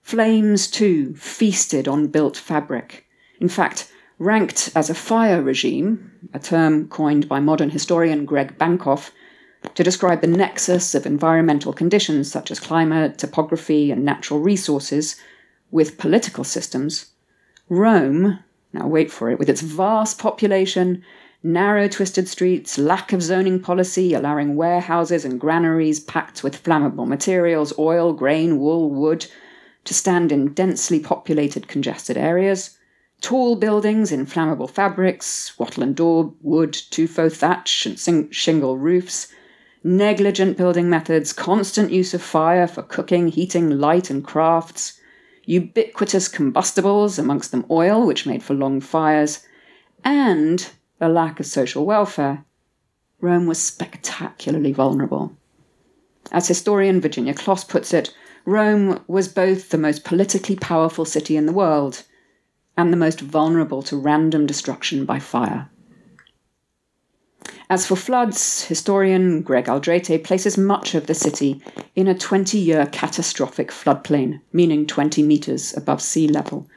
Flames, 0.00 0.66
too, 0.66 1.14
feasted 1.16 1.88
on 1.88 2.06
built 2.06 2.36
fabric. 2.36 3.04
In 3.40 3.48
fact, 3.48 3.90
ranked 4.18 4.70
as 4.74 4.88
a 4.88 4.94
fire 4.94 5.42
regime, 5.42 6.12
a 6.32 6.38
term 6.38 6.88
coined 6.88 7.28
by 7.28 7.40
modern 7.40 7.70
historian 7.70 8.24
Greg 8.24 8.56
Bankoff 8.58 9.10
to 9.74 9.82
describe 9.82 10.20
the 10.20 10.26
nexus 10.26 10.94
of 10.94 11.06
environmental 11.06 11.72
conditions 11.72 12.30
such 12.30 12.50
as 12.50 12.60
climate, 12.60 13.18
topography, 13.18 13.90
and 13.90 14.04
natural 14.04 14.40
resources 14.40 15.16
with 15.70 15.98
political 15.98 16.44
systems, 16.44 17.06
Rome, 17.68 18.38
now 18.72 18.86
wait 18.86 19.10
for 19.10 19.30
it, 19.30 19.38
with 19.38 19.48
its 19.48 19.62
vast 19.62 20.18
population, 20.18 21.02
narrow 21.42 21.88
twisted 21.88 22.28
streets, 22.28 22.78
lack 22.78 23.12
of 23.12 23.22
zoning 23.22 23.58
policy, 23.60 24.14
allowing 24.14 24.54
warehouses 24.54 25.24
and 25.24 25.40
granaries 25.40 25.98
packed 25.98 26.44
with 26.44 26.62
flammable 26.62 27.08
materials, 27.08 27.72
oil, 27.78 28.12
grain, 28.12 28.58
wool, 28.58 28.90
wood, 28.90 29.26
to 29.84 29.94
stand 29.94 30.30
in 30.30 30.52
densely 30.52 31.00
populated, 31.00 31.66
congested 31.66 32.16
areas, 32.16 32.78
tall 33.24 33.56
buildings 33.56 34.12
in 34.12 34.26
flammable 34.26 34.68
fabrics, 34.68 35.58
wattle 35.58 35.82
and 35.82 35.96
daub, 35.96 36.36
wood, 36.42 36.74
tuffo 36.74 37.34
thatch, 37.34 37.86
and 37.86 37.98
sing- 37.98 38.30
shingle 38.30 38.76
roofs, 38.76 39.28
negligent 39.82 40.58
building 40.58 40.90
methods, 40.90 41.32
constant 41.32 41.90
use 41.90 42.12
of 42.12 42.20
fire 42.20 42.66
for 42.66 42.82
cooking, 42.82 43.28
heating, 43.28 43.78
light, 43.78 44.10
and 44.10 44.24
crafts, 44.24 45.00
ubiquitous 45.46 46.28
combustibles, 46.28 47.18
amongst 47.18 47.50
them 47.50 47.64
oil, 47.70 48.06
which 48.06 48.26
made 48.26 48.42
for 48.42 48.52
long 48.52 48.78
fires, 48.78 49.46
and 50.04 50.72
a 51.00 51.08
lack 51.08 51.40
of 51.40 51.46
social 51.46 51.86
welfare, 51.86 52.44
Rome 53.22 53.46
was 53.46 53.58
spectacularly 53.58 54.72
vulnerable. 54.72 55.34
As 56.30 56.46
historian 56.46 57.00
Virginia 57.00 57.32
Closs 57.32 57.64
puts 57.64 57.94
it, 57.94 58.14
Rome 58.44 59.02
was 59.06 59.28
both 59.28 59.70
the 59.70 59.78
most 59.78 60.04
politically 60.04 60.56
powerful 60.56 61.06
city 61.06 61.38
in 61.38 61.46
the 61.46 61.54
world 61.54 62.02
and 62.76 62.92
the 62.92 62.96
most 62.96 63.20
vulnerable 63.20 63.82
to 63.82 63.96
random 63.96 64.46
destruction 64.46 65.04
by 65.04 65.18
fire. 65.18 65.68
As 67.70 67.86
for 67.86 67.96
floods, 67.96 68.64
historian 68.64 69.42
Greg 69.42 69.66
Aldrete 69.66 70.22
places 70.22 70.58
much 70.58 70.94
of 70.94 71.06
the 71.06 71.14
city 71.14 71.62
in 71.96 72.06
a 72.06 72.14
20 72.14 72.58
year 72.58 72.86
catastrophic 72.86 73.70
floodplain, 73.70 74.40
meaning 74.52 74.86
20 74.86 75.22
metres 75.22 75.74
above 75.76 76.02
sea 76.02 76.28
level, 76.28 76.68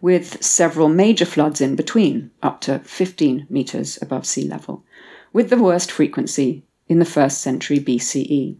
with 0.00 0.42
several 0.44 0.88
major 0.88 1.24
floods 1.24 1.60
in 1.60 1.76
between, 1.76 2.30
up 2.42 2.60
to 2.60 2.78
15 2.80 3.46
metres 3.48 3.98
above 4.02 4.26
sea 4.26 4.46
level, 4.46 4.84
with 5.32 5.48
the 5.48 5.62
worst 5.62 5.90
frequency 5.90 6.62
in 6.88 6.98
the 6.98 7.04
first 7.06 7.40
century 7.40 7.80
BCE. 7.80 8.56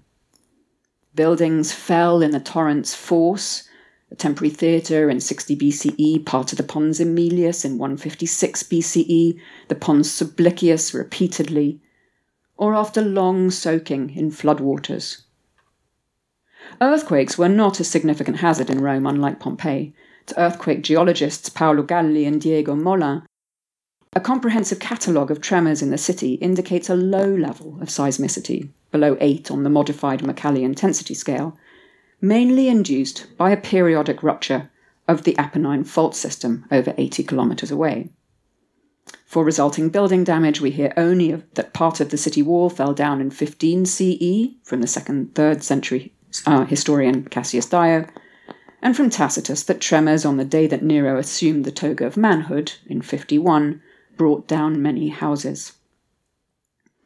Buildings 1.14 1.72
fell 1.72 2.22
in 2.22 2.30
the 2.30 2.40
torrent's 2.40 2.94
force, 2.94 3.68
temporary 4.16 4.50
theatre 4.50 5.11
in 5.11 5.21
60 5.21 5.56
BCE, 5.56 6.25
part 6.25 6.52
of 6.52 6.59
the 6.59 6.64
Pons 6.64 7.00
Aemilius 7.00 7.64
in 7.64 7.78
156 7.78 8.62
BCE, 8.64 9.40
the 9.68 9.75
Pons 9.75 10.11
Sublicius 10.11 10.94
repeatedly, 10.94 11.80
or 12.56 12.75
after 12.75 13.00
long 13.00 13.50
soaking 13.50 14.11
in 14.16 14.30
floodwaters. 14.30 15.23
Earthquakes 16.80 17.37
were 17.37 17.49
not 17.49 17.80
a 17.80 17.85
significant 17.85 18.38
hazard 18.38 18.71
in 18.71 18.80
Rome, 18.80 19.06
unlike 19.06 19.40
Pompeii. 19.40 19.94
To 20.26 20.40
earthquake 20.40 20.83
geologists 20.83 21.50
Paolo 21.50 21.83
Galli 21.83 22.25
and 22.25 22.40
Diego 22.40 22.75
Molin, 22.75 23.23
a 24.16 24.21
comprehensive 24.21 24.78
catalogue 24.78 25.30
of 25.30 25.40
tremors 25.40 25.83
in 25.83 25.90
the 25.90 25.99
city 25.99 26.35
indicates 26.35 26.88
a 26.88 26.94
low 26.94 27.26
level 27.26 27.76
of 27.83 27.88
seismicity, 27.88 28.68
below 28.92 29.16
8 29.21 29.50
on 29.50 29.64
the 29.64 29.71
modified 29.71 30.21
Mercalli 30.21 30.62
intensity 30.62 31.14
scale, 31.14 31.59
mainly 32.25 32.69
induced 32.69 33.26
by 33.37 33.50
a 33.50 33.57
periodic 33.57 34.23
rupture 34.23 34.71
of 35.07 35.25
the 35.25 35.35
Apennine 35.35 35.85
fault 35.85 36.16
system 36.16 36.64
over 36.73 36.95
80 36.97 37.23
kilometres 37.25 37.71
away. 37.71 38.08
For 39.26 39.45
resulting 39.45 39.91
building 39.91 40.25
damage, 40.25 40.58
we 40.58 40.71
hear 40.71 40.95
only 40.97 41.30
of, 41.30 41.45
that 41.52 41.75
part 41.75 42.00
of 42.00 42.08
the 42.08 42.17
city 42.17 42.41
wall 42.41 42.71
fell 42.71 42.95
down 42.95 43.21
in 43.21 43.30
15 43.30 43.84
CE 43.84 44.56
from 44.63 44.80
the 44.80 44.87
2nd 44.87 45.32
3rd 45.32 45.63
century 45.63 46.15
uh, 46.47 46.65
historian 46.65 47.25
Cassius 47.25 47.67
Dio, 47.67 48.06
and 48.80 48.97
from 48.97 49.10
Tacitus 49.10 49.63
that 49.65 49.82
tremors 49.82 50.25
on 50.25 50.39
the 50.39 50.47
day 50.47 50.67
that 50.67 50.82
Nero 50.82 51.19
assumed 51.19 51.65
the 51.65 51.71
toga 51.71 52.06
of 52.06 52.17
manhood 52.17 52.73
in 52.87 53.02
51 53.02 53.82
brought 54.17 54.49
down 54.49 54.80
many 54.80 55.10
houses. 55.10 55.73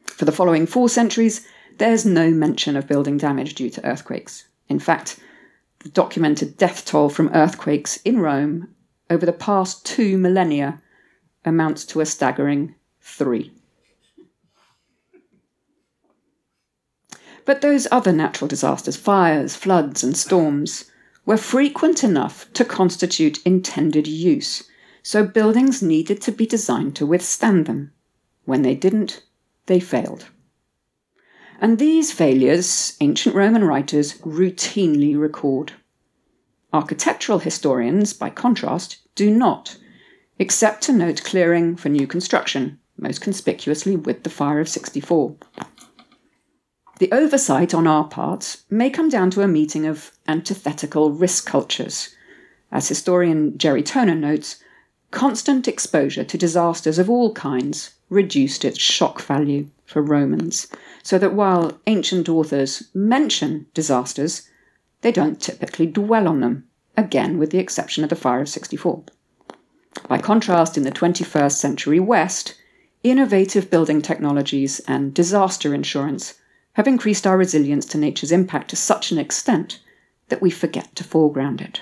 For 0.05 0.23
the 0.23 0.31
following 0.31 0.65
four 0.65 0.87
centuries, 0.87 1.45
there's 1.77 2.05
no 2.05 2.31
mention 2.31 2.77
of 2.77 2.87
building 2.87 3.17
damage 3.17 3.55
due 3.55 3.69
to 3.71 3.85
earthquakes. 3.85 4.45
In 4.69 4.79
fact, 4.79 5.19
the 5.79 5.89
documented 5.89 6.57
death 6.57 6.85
toll 6.85 7.09
from 7.09 7.31
earthquakes 7.33 7.97
in 8.05 8.19
Rome 8.19 8.73
over 9.09 9.25
the 9.25 9.33
past 9.33 9.85
two 9.85 10.17
millennia 10.17 10.81
amounts 11.43 11.85
to 11.85 12.01
a 12.01 12.05
staggering 12.05 12.75
three. 13.01 13.51
But 17.45 17.61
those 17.61 17.87
other 17.91 18.11
natural 18.11 18.47
disasters, 18.47 18.95
fires, 18.95 19.55
floods, 19.55 20.03
and 20.03 20.15
storms, 20.15 20.85
were 21.25 21.37
frequent 21.37 22.03
enough 22.03 22.51
to 22.53 22.63
constitute 22.63 23.41
intended 23.45 24.05
use, 24.05 24.63
so 25.01 25.25
buildings 25.25 25.81
needed 25.81 26.21
to 26.21 26.31
be 26.31 26.45
designed 26.45 26.95
to 26.97 27.05
withstand 27.07 27.65
them. 27.65 27.91
When 28.45 28.61
they 28.61 28.75
didn't, 28.75 29.23
they 29.65 29.79
failed. 29.79 30.27
And 31.61 31.77
these 31.77 32.13
failures 32.13 32.95
ancient 33.01 33.35
Roman 33.35 33.65
writers 33.65 34.13
routinely 34.19 35.19
record. 35.19 35.73
Architectural 36.71 37.39
historians, 37.39 38.13
by 38.13 38.29
contrast, 38.29 38.97
do 39.15 39.29
not, 39.29 39.77
except 40.37 40.83
to 40.83 40.93
note 40.93 41.23
clearing 41.23 41.75
for 41.75 41.89
new 41.89 42.07
construction, 42.07 42.79
most 42.97 43.19
conspicuously 43.19 43.97
with 43.97 44.23
the 44.23 44.29
fire 44.29 44.61
of 44.61 44.69
64. 44.69 45.35
The 46.99 47.11
oversight 47.11 47.73
on 47.73 47.87
our 47.87 48.07
part 48.07 48.57
may 48.69 48.89
come 48.89 49.09
down 49.09 49.29
to 49.31 49.41
a 49.41 49.47
meeting 49.47 49.85
of 49.85 50.11
antithetical 50.27 51.11
risk 51.11 51.45
cultures. 51.45 52.15
As 52.71 52.87
historian 52.87 53.57
Jerry 53.57 53.83
Toner 53.83 54.15
notes, 54.15 54.63
constant 55.11 55.67
exposure 55.67 56.23
to 56.23 56.37
disasters 56.37 56.99
of 56.99 57.09
all 57.09 57.33
kinds 57.33 57.91
reduced 58.09 58.63
its 58.63 58.79
shock 58.79 59.21
value 59.21 59.67
for 59.85 60.01
Romans, 60.01 60.67
so 61.03 61.17
that 61.17 61.33
while 61.33 61.79
ancient 61.87 62.27
authors 62.29 62.89
mention 62.93 63.65
disasters, 63.73 64.49
they 65.01 65.11
don't 65.11 65.41
typically 65.41 65.85
dwell 65.85 66.27
on 66.27 66.41
them, 66.41 66.67
again 66.97 67.37
with 67.37 67.51
the 67.51 67.57
exception 67.57 68.03
of 68.03 68.09
the 68.09 68.15
Fire 68.15 68.41
of 68.41 68.49
64. 68.49 69.03
By 70.07 70.17
contrast, 70.17 70.77
in 70.77 70.83
the 70.83 70.91
21st 70.91 71.53
century 71.53 71.99
West, 71.99 72.55
innovative 73.03 73.69
building 73.69 74.01
technologies 74.01 74.79
and 74.81 75.13
disaster 75.13 75.73
insurance 75.73 76.35
have 76.73 76.87
increased 76.87 77.25
our 77.25 77.37
resilience 77.37 77.85
to 77.87 77.97
nature's 77.97 78.31
impact 78.31 78.69
to 78.69 78.75
such 78.75 79.11
an 79.11 79.17
extent 79.17 79.79
that 80.29 80.41
we 80.41 80.49
forget 80.49 80.95
to 80.95 81.03
foreground 81.03 81.61
it. 81.61 81.81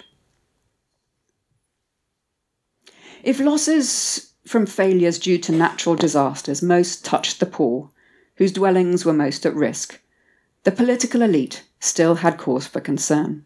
If 3.23 3.39
losses 3.39 4.33
from 4.45 4.65
failures 4.65 5.19
due 5.19 5.37
to 5.39 5.51
natural 5.51 5.95
disasters 5.95 6.61
most 6.61 7.03
touched 7.03 7.39
the 7.39 7.45
poor, 7.45 7.91
whose 8.37 8.51
dwellings 8.51 9.05
were 9.05 9.13
most 9.13 9.45
at 9.45 9.53
risk, 9.53 9.99
the 10.63 10.71
political 10.71 11.21
elite 11.21 11.63
still 11.79 12.15
had 12.15 12.37
cause 12.37 12.65
for 12.65 12.79
concern. 12.79 13.45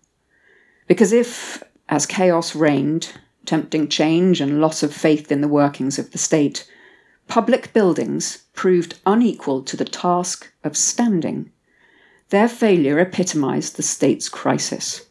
Because 0.87 1.11
if, 1.11 1.63
as 1.89 2.05
chaos 2.05 2.55
reigned, 2.55 3.13
tempting 3.45 3.87
change 3.87 4.39
and 4.39 4.61
loss 4.61 4.83
of 4.83 4.93
faith 4.93 5.31
in 5.31 5.41
the 5.41 5.47
workings 5.47 5.97
of 5.97 6.11
the 6.11 6.17
state, 6.17 6.69
public 7.27 7.73
buildings 7.73 8.43
proved 8.53 8.99
unequal 9.05 9.63
to 9.63 9.77
the 9.77 9.85
task 9.85 10.51
of 10.63 10.77
standing, 10.77 11.51
their 12.29 12.47
failure 12.47 12.99
epitomized 12.99 13.75
the 13.75 13.83
state's 13.83 14.29
crisis. 14.29 15.07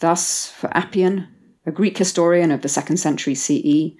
Thus, 0.00 0.50
for 0.50 0.74
Appian, 0.76 1.28
a 1.66 1.72
Greek 1.72 1.98
historian 1.98 2.50
of 2.50 2.62
the 2.62 2.68
second 2.68 2.98
century 2.98 3.34
CE, 3.34 3.96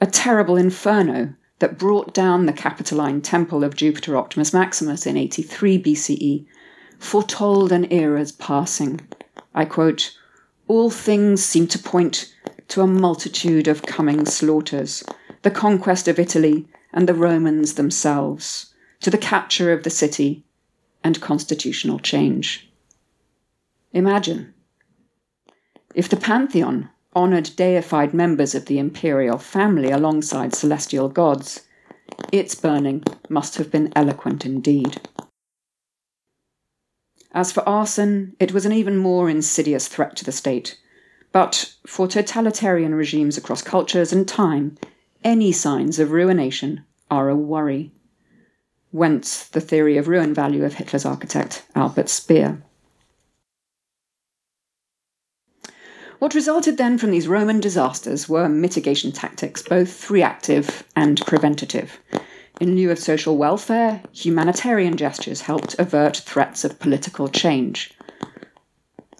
a 0.00 0.06
terrible 0.10 0.56
inferno 0.56 1.34
that 1.62 1.78
brought 1.78 2.12
down 2.12 2.46
the 2.46 2.52
Capitoline 2.52 3.22
temple 3.22 3.62
of 3.62 3.76
Jupiter 3.76 4.16
Optimus 4.16 4.52
Maximus 4.52 5.06
in 5.06 5.16
83 5.16 5.80
BCE 5.80 6.44
foretold 6.98 7.70
an 7.70 7.84
era's 7.92 8.32
passing. 8.32 9.00
I 9.54 9.64
quote, 9.64 10.18
All 10.66 10.90
things 10.90 11.44
seem 11.44 11.68
to 11.68 11.78
point 11.78 12.34
to 12.66 12.80
a 12.80 12.88
multitude 12.88 13.68
of 13.68 13.82
coming 13.82 14.26
slaughters, 14.26 15.04
the 15.42 15.52
conquest 15.52 16.08
of 16.08 16.18
Italy 16.18 16.66
and 16.92 17.08
the 17.08 17.14
Romans 17.14 17.74
themselves, 17.74 18.74
to 18.98 19.08
the 19.08 19.16
capture 19.16 19.72
of 19.72 19.84
the 19.84 19.90
city 19.90 20.42
and 21.04 21.20
constitutional 21.20 22.00
change. 22.00 22.68
Imagine 23.92 24.52
if 25.94 26.08
the 26.08 26.16
Pantheon 26.16 26.88
honoured 27.14 27.50
deified 27.56 28.14
members 28.14 28.54
of 28.54 28.66
the 28.66 28.78
imperial 28.78 29.38
family 29.38 29.90
alongside 29.90 30.54
celestial 30.54 31.08
gods, 31.08 31.62
its 32.30 32.54
burning 32.54 33.02
must 33.28 33.56
have 33.56 33.70
been 33.70 33.92
eloquent 33.94 34.46
indeed. 34.46 35.00
As 37.32 37.50
for 37.50 37.66
arson, 37.68 38.36
it 38.38 38.52
was 38.52 38.66
an 38.66 38.72
even 38.72 38.96
more 38.96 39.30
insidious 39.30 39.88
threat 39.88 40.16
to 40.16 40.24
the 40.24 40.32
state, 40.32 40.78
But 41.32 41.72
for 41.86 42.06
totalitarian 42.06 42.94
regimes 42.94 43.38
across 43.38 43.62
cultures 43.62 44.12
and 44.12 44.28
time, 44.28 44.76
any 45.24 45.50
signs 45.50 45.98
of 45.98 46.12
ruination 46.12 46.84
are 47.10 47.30
a 47.30 47.36
worry. 47.36 47.92
Whence 48.90 49.48
the 49.48 49.60
theory 49.60 49.96
of 49.96 50.08
ruin 50.08 50.34
value 50.34 50.64
of 50.64 50.74
Hitler's 50.74 51.06
architect, 51.06 51.64
Albert 51.74 52.10
Speer. 52.10 52.62
What 56.22 56.36
resulted 56.36 56.76
then 56.76 56.98
from 56.98 57.10
these 57.10 57.26
Roman 57.26 57.58
disasters 57.58 58.28
were 58.28 58.48
mitigation 58.48 59.10
tactics, 59.10 59.60
both 59.60 60.08
reactive 60.08 60.84
and 60.94 61.20
preventative. 61.26 61.98
In 62.60 62.76
lieu 62.76 62.92
of 62.92 63.00
social 63.00 63.36
welfare, 63.36 64.02
humanitarian 64.12 64.96
gestures 64.96 65.40
helped 65.40 65.74
avert 65.80 66.18
threats 66.18 66.62
of 66.62 66.78
political 66.78 67.26
change. 67.26 67.92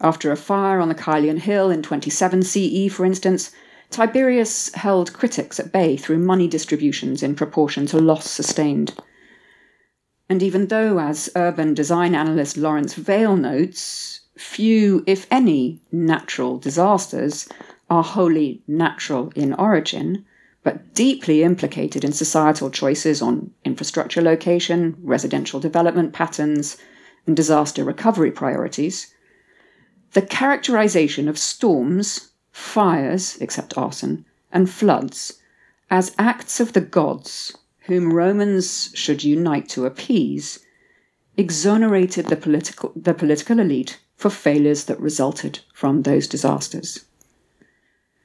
After 0.00 0.30
a 0.30 0.36
fire 0.36 0.78
on 0.78 0.88
the 0.88 0.94
Caelian 0.94 1.40
Hill 1.40 1.72
in 1.72 1.82
27 1.82 2.44
CE, 2.44 2.86
for 2.88 3.04
instance, 3.04 3.50
Tiberius 3.90 4.72
held 4.74 5.12
critics 5.12 5.58
at 5.58 5.72
bay 5.72 5.96
through 5.96 6.20
money 6.20 6.46
distributions 6.46 7.20
in 7.20 7.34
proportion 7.34 7.84
to 7.86 7.98
loss 7.98 8.30
sustained. 8.30 8.94
And 10.28 10.40
even 10.40 10.68
though, 10.68 11.00
as 11.00 11.28
urban 11.34 11.74
design 11.74 12.14
analyst 12.14 12.56
Lawrence 12.56 12.94
Vale 12.94 13.36
notes, 13.36 14.20
few, 14.36 15.04
if 15.06 15.26
any, 15.30 15.80
natural 15.90 16.58
disasters 16.58 17.48
are 17.90 18.02
wholly 18.02 18.62
natural 18.66 19.32
in 19.36 19.52
origin, 19.54 20.24
but 20.62 20.94
deeply 20.94 21.42
implicated 21.42 22.04
in 22.04 22.12
societal 22.12 22.70
choices 22.70 23.20
on 23.20 23.50
infrastructure 23.64 24.22
location, 24.22 24.96
residential 25.02 25.60
development 25.60 26.12
patterns, 26.12 26.76
and 27.26 27.36
disaster 27.36 27.84
recovery 27.84 28.30
priorities, 28.30 29.12
the 30.12 30.22
characterization 30.22 31.28
of 31.28 31.38
storms, 31.38 32.32
fires, 32.50 33.36
except 33.40 33.76
arson, 33.76 34.24
and 34.52 34.70
floods 34.70 35.40
as 35.90 36.14
acts 36.18 36.60
of 36.60 36.72
the 36.72 36.80
gods 36.80 37.56
whom 37.86 38.12
Romans 38.12 38.90
should 38.94 39.24
unite 39.24 39.68
to 39.68 39.86
appease 39.86 40.60
exonerated 41.36 42.26
the 42.26 42.36
political, 42.36 42.92
the 42.94 43.14
political 43.14 43.58
elite 43.58 43.98
for 44.22 44.30
failures 44.30 44.84
that 44.84 45.00
resulted 45.00 45.58
from 45.74 46.02
those 46.02 46.28
disasters. 46.28 47.04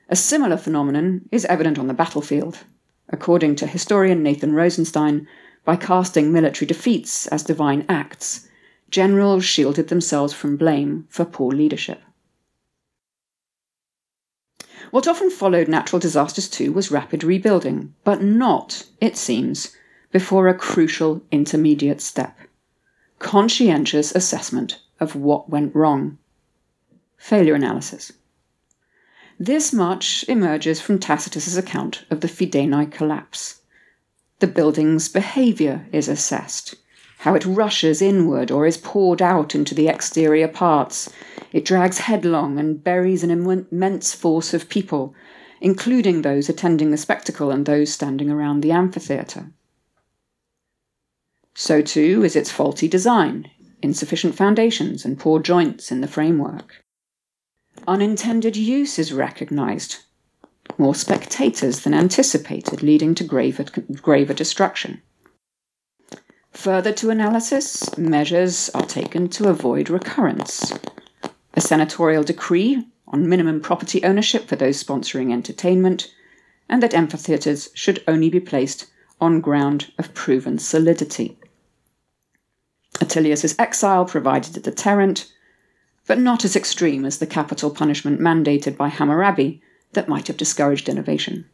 A 0.10 0.16
similar 0.16 0.56
phenomenon 0.56 1.28
is 1.32 1.44
evident 1.46 1.80
on 1.80 1.88
the 1.88 1.94
battlefield, 1.96 2.60
according 3.10 3.56
to 3.56 3.66
historian 3.66 4.22
Nathan 4.22 4.54
Rosenstein, 4.54 5.28
by 5.66 5.76
casting 5.76 6.32
military 6.32 6.68
defeats 6.68 7.26
as 7.28 7.42
divine 7.42 7.84
acts, 7.90 8.48
generals 8.92 9.44
shielded 9.44 9.88
themselves 9.88 10.34
from 10.34 10.56
blame 10.56 11.08
for 11.10 11.26
poor 11.26 11.52
leadership. 11.52 12.04
What 14.92 15.08
often 15.08 15.32
followed 15.32 15.68
natural 15.68 16.00
disasters 16.00 16.48
too 16.48 16.72
was 16.72 16.92
rapid 16.92 17.24
rebuilding, 17.24 17.96
but 18.04 18.22
not, 18.22 18.86
it 19.02 19.18
seems, 19.18 19.76
before 20.12 20.48
a 20.48 20.54
crucial 20.54 21.24
intermediate 21.32 22.02
step 22.02 22.38
conscientious 23.18 24.14
assessment 24.14 24.80
of 25.00 25.16
what 25.16 25.50
went 25.50 25.76
wrong. 25.76 26.18
Failure 27.18 27.56
analysis. 27.56 28.12
This 29.40 29.72
much 29.72 30.26
emerges 30.28 30.82
from 30.82 31.00
Tacitus's 31.00 31.58
account 31.58 32.06
of 32.10 32.22
the 32.22 32.28
Fidenae 32.28 32.92
collapse. 32.92 33.62
The 34.40 34.48
building's 34.48 35.10
behaviour 35.10 35.88
is 35.92 36.08
assessed, 36.08 36.76
how 37.20 37.36
it 37.36 37.46
rushes 37.46 38.02
inward 38.02 38.52
or 38.52 38.66
is 38.66 38.78
poured 38.78 39.22
out 39.22 39.54
into 39.54 39.76
the 39.76 39.88
exterior 39.88 40.48
parts. 40.48 41.10
It 41.54 41.66
drags 41.66 42.00
headlong 42.00 42.60
and 42.60 42.84
buries 42.84 43.24
an 43.24 43.32
immense 43.32 44.14
force 44.14 44.54
of 44.54 44.70
people, 44.70 45.14
including 45.62 46.22
those 46.22 46.50
attending 46.50 46.92
the 46.92 46.98
spectacle 46.98 47.52
and 47.52 47.66
those 47.66 47.92
standing 47.92 48.30
around 48.30 48.62
the 48.62 48.72
amphitheatre. 48.72 49.52
So 51.56 51.82
too 51.82 52.24
is 52.24 52.36
its 52.36 52.52
faulty 52.52 52.88
design, 52.88 53.50
insufficient 53.82 54.36
foundations, 54.36 55.06
and 55.06 55.20
poor 55.20 55.40
joints 55.40 55.92
in 55.92 56.02
the 56.02 56.08
framework 56.08 56.84
unintended 57.88 58.58
use 58.58 58.98
is 58.98 59.14
recognized. 59.14 59.98
More 60.78 60.96
spectators 60.96 61.82
than 61.82 61.94
anticipated, 61.94 62.82
leading 62.82 63.16
to 63.16 63.24
graver, 63.24 63.66
graver 64.02 64.34
destruction. 64.34 65.02
Further 66.52 66.92
to 66.94 67.10
analysis, 67.10 67.98
measures 67.98 68.70
are 68.74 68.86
taken 68.86 69.30
to 69.30 69.50
avoid 69.50 69.90
recurrence. 69.90 70.74
A 71.54 71.62
senatorial 71.62 72.24
decree 72.24 72.86
on 73.08 73.30
minimum 73.30 73.62
property 73.62 74.04
ownership 74.04 74.48
for 74.48 74.56
those 74.56 74.84
sponsoring 74.84 75.32
entertainment, 75.32 76.14
and 76.68 76.84
that 76.84 76.94
amphitheatres 76.94 77.70
should 77.74 78.04
only 78.08 78.30
be 78.30 78.40
placed 78.40 78.88
on 79.22 79.40
ground 79.40 79.92
of 79.98 80.14
proven 80.14 80.60
solidity. 80.60 81.40
Attilius's 83.00 83.56
exile 83.60 84.06
provided 84.06 84.58
a 84.58 84.60
deterrent, 84.60 85.32
but 86.06 86.20
not 86.20 86.46
as 86.46 86.56
extreme 86.56 87.06
as 87.06 87.20
the 87.20 87.28
capital 87.28 87.70
punishment 87.70 88.20
mandated 88.20 88.78
by 88.78 88.88
Hammurabi 88.88 89.62
that 89.94 90.08
might 90.08 90.28
have 90.28 90.38
discouraged 90.38 90.90
innovation. 90.90 91.46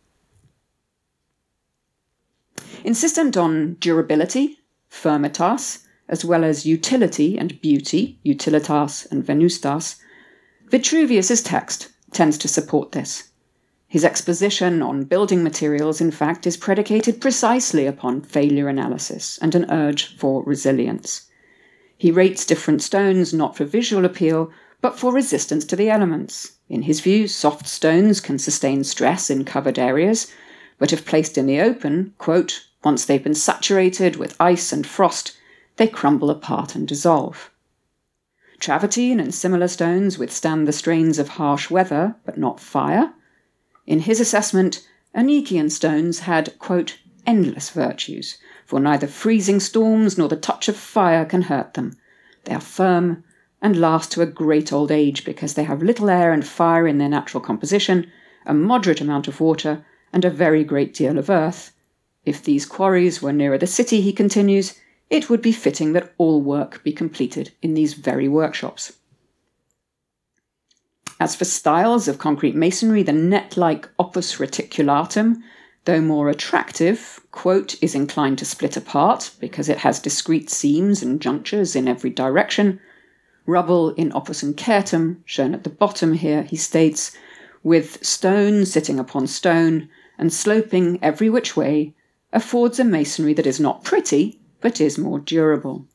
Insistent 2.83 3.37
on 3.37 3.75
durability, 3.79 4.59
firmitas, 4.91 5.85
as 6.09 6.25
well 6.25 6.43
as 6.43 6.65
utility 6.65 7.37
and 7.37 7.59
beauty, 7.61 8.19
utilitas 8.25 9.09
and 9.11 9.25
venustas, 9.25 9.95
Vitruvius's 10.69 11.41
text 11.41 11.89
tends 12.11 12.37
to 12.37 12.47
support 12.47 12.91
this. 12.91 13.29
His 13.93 14.03
exposition 14.03 14.81
on 14.81 15.03
building 15.03 15.43
materials, 15.43 16.01
in 16.01 16.09
fact, 16.09 16.47
is 16.47 16.57
predicated 16.57 17.21
precisely 17.21 17.85
upon 17.85 18.21
failure 18.21 18.67
analysis 18.67 19.37
and 19.39 19.53
an 19.53 19.69
urge 19.69 20.17
for 20.17 20.41
resilience. 20.45 21.29
He 21.95 22.09
rates 22.09 22.43
different 22.43 22.81
stones 22.81 23.35
not 23.35 23.55
for 23.55 23.65
visual 23.65 24.03
appeal, 24.03 24.49
but 24.81 24.97
for 24.97 25.13
resistance 25.13 25.63
to 25.65 25.75
the 25.75 25.91
elements. 25.91 26.53
In 26.67 26.81
his 26.81 27.01
view, 27.01 27.27
soft 27.27 27.67
stones 27.67 28.19
can 28.19 28.39
sustain 28.39 28.83
stress 28.83 29.29
in 29.29 29.45
covered 29.45 29.77
areas, 29.77 30.25
but 30.79 30.91
if 30.91 31.05
placed 31.05 31.37
in 31.37 31.45
the 31.45 31.61
open, 31.61 32.15
quote, 32.17 32.65
once 32.83 33.05
they've 33.05 33.23
been 33.23 33.35
saturated 33.35 34.15
with 34.15 34.35
ice 34.39 34.73
and 34.73 34.87
frost, 34.87 35.37
they 35.77 35.87
crumble 35.87 36.31
apart 36.31 36.73
and 36.73 36.87
dissolve. 36.87 37.51
Travertine 38.59 39.19
and 39.19 39.35
similar 39.35 39.67
stones 39.67 40.17
withstand 40.17 40.67
the 40.67 40.73
strains 40.73 41.19
of 41.19 41.37
harsh 41.37 41.69
weather, 41.69 42.15
but 42.25 42.39
not 42.39 42.59
fire. 42.59 43.13
In 43.85 43.99
his 44.01 44.19
assessment, 44.19 44.87
Anician 45.15 45.69
stones 45.69 46.19
had, 46.19 46.57
quote, 46.57 46.99
endless 47.25 47.69
virtues, 47.69 48.37
for 48.65 48.79
neither 48.79 49.07
freezing 49.07 49.59
storms 49.59 50.17
nor 50.17 50.29
the 50.29 50.35
touch 50.35 50.67
of 50.69 50.77
fire 50.77 51.25
can 51.25 51.43
hurt 51.43 51.73
them. 51.73 51.97
They 52.45 52.53
are 52.53 52.61
firm 52.61 53.23
and 53.61 53.79
last 53.79 54.11
to 54.11 54.21
a 54.21 54.25
great 54.25 54.73
old 54.73 54.91
age 54.91 55.23
because 55.23 55.53
they 55.53 55.63
have 55.63 55.81
little 55.81 56.09
air 56.09 56.33
and 56.33 56.45
fire 56.45 56.87
in 56.87 56.97
their 56.97 57.09
natural 57.09 57.41
composition, 57.41 58.11
a 58.45 58.53
moderate 58.53 59.01
amount 59.01 59.27
of 59.27 59.39
water, 59.39 59.85
and 60.11 60.25
a 60.25 60.29
very 60.29 60.63
great 60.63 60.93
deal 60.93 61.17
of 61.17 61.29
earth. 61.29 61.71
If 62.25 62.43
these 62.43 62.65
quarries 62.65 63.21
were 63.21 63.33
nearer 63.33 63.57
the 63.57 63.67
city, 63.67 64.01
he 64.01 64.13
continues, 64.13 64.79
it 65.09 65.29
would 65.29 65.41
be 65.41 65.51
fitting 65.51 65.93
that 65.93 66.13
all 66.17 66.41
work 66.41 66.83
be 66.83 66.91
completed 66.91 67.51
in 67.61 67.73
these 67.73 67.93
very 67.93 68.27
workshops. 68.27 68.93
As 71.23 71.35
for 71.37 71.45
styles 71.45 72.09
of 72.09 72.17
concrete 72.17 72.53
masonry, 72.53 73.01
the 73.01 73.13
net 73.13 73.55
like 73.55 73.87
opus 73.97 74.39
reticulatum 74.39 75.41
though 75.85 76.01
more 76.01 76.27
attractive, 76.27 77.21
quote, 77.31 77.81
is 77.81 77.95
inclined 77.95 78.39
to 78.39 78.45
split 78.45 78.75
apart 78.75 79.31
because 79.39 79.69
it 79.69 79.77
has 79.77 80.01
discrete 80.01 80.49
seams 80.49 81.01
and 81.01 81.21
junctures 81.21 81.77
in 81.77 81.87
every 81.87 82.09
direction. 82.09 82.81
Rubble 83.45 83.91
in 83.91 84.11
opus 84.11 84.43
incertum, 84.43 85.21
shown 85.23 85.53
at 85.53 85.63
the 85.63 85.69
bottom 85.69 86.11
here, 86.11 86.43
he 86.43 86.57
states, 86.57 87.15
with 87.63 88.05
stone 88.05 88.65
sitting 88.65 88.99
upon 88.99 89.25
stone 89.25 89.87
and 90.17 90.33
sloping 90.33 90.99
every 91.01 91.29
which 91.29 91.55
way, 91.55 91.95
affords 92.33 92.81
a 92.81 92.83
masonry 92.83 93.33
that 93.33 93.47
is 93.47 93.61
not 93.61 93.85
pretty, 93.85 94.41
but 94.59 94.81
is 94.81 94.97
more 94.97 95.19
durable. 95.19 95.87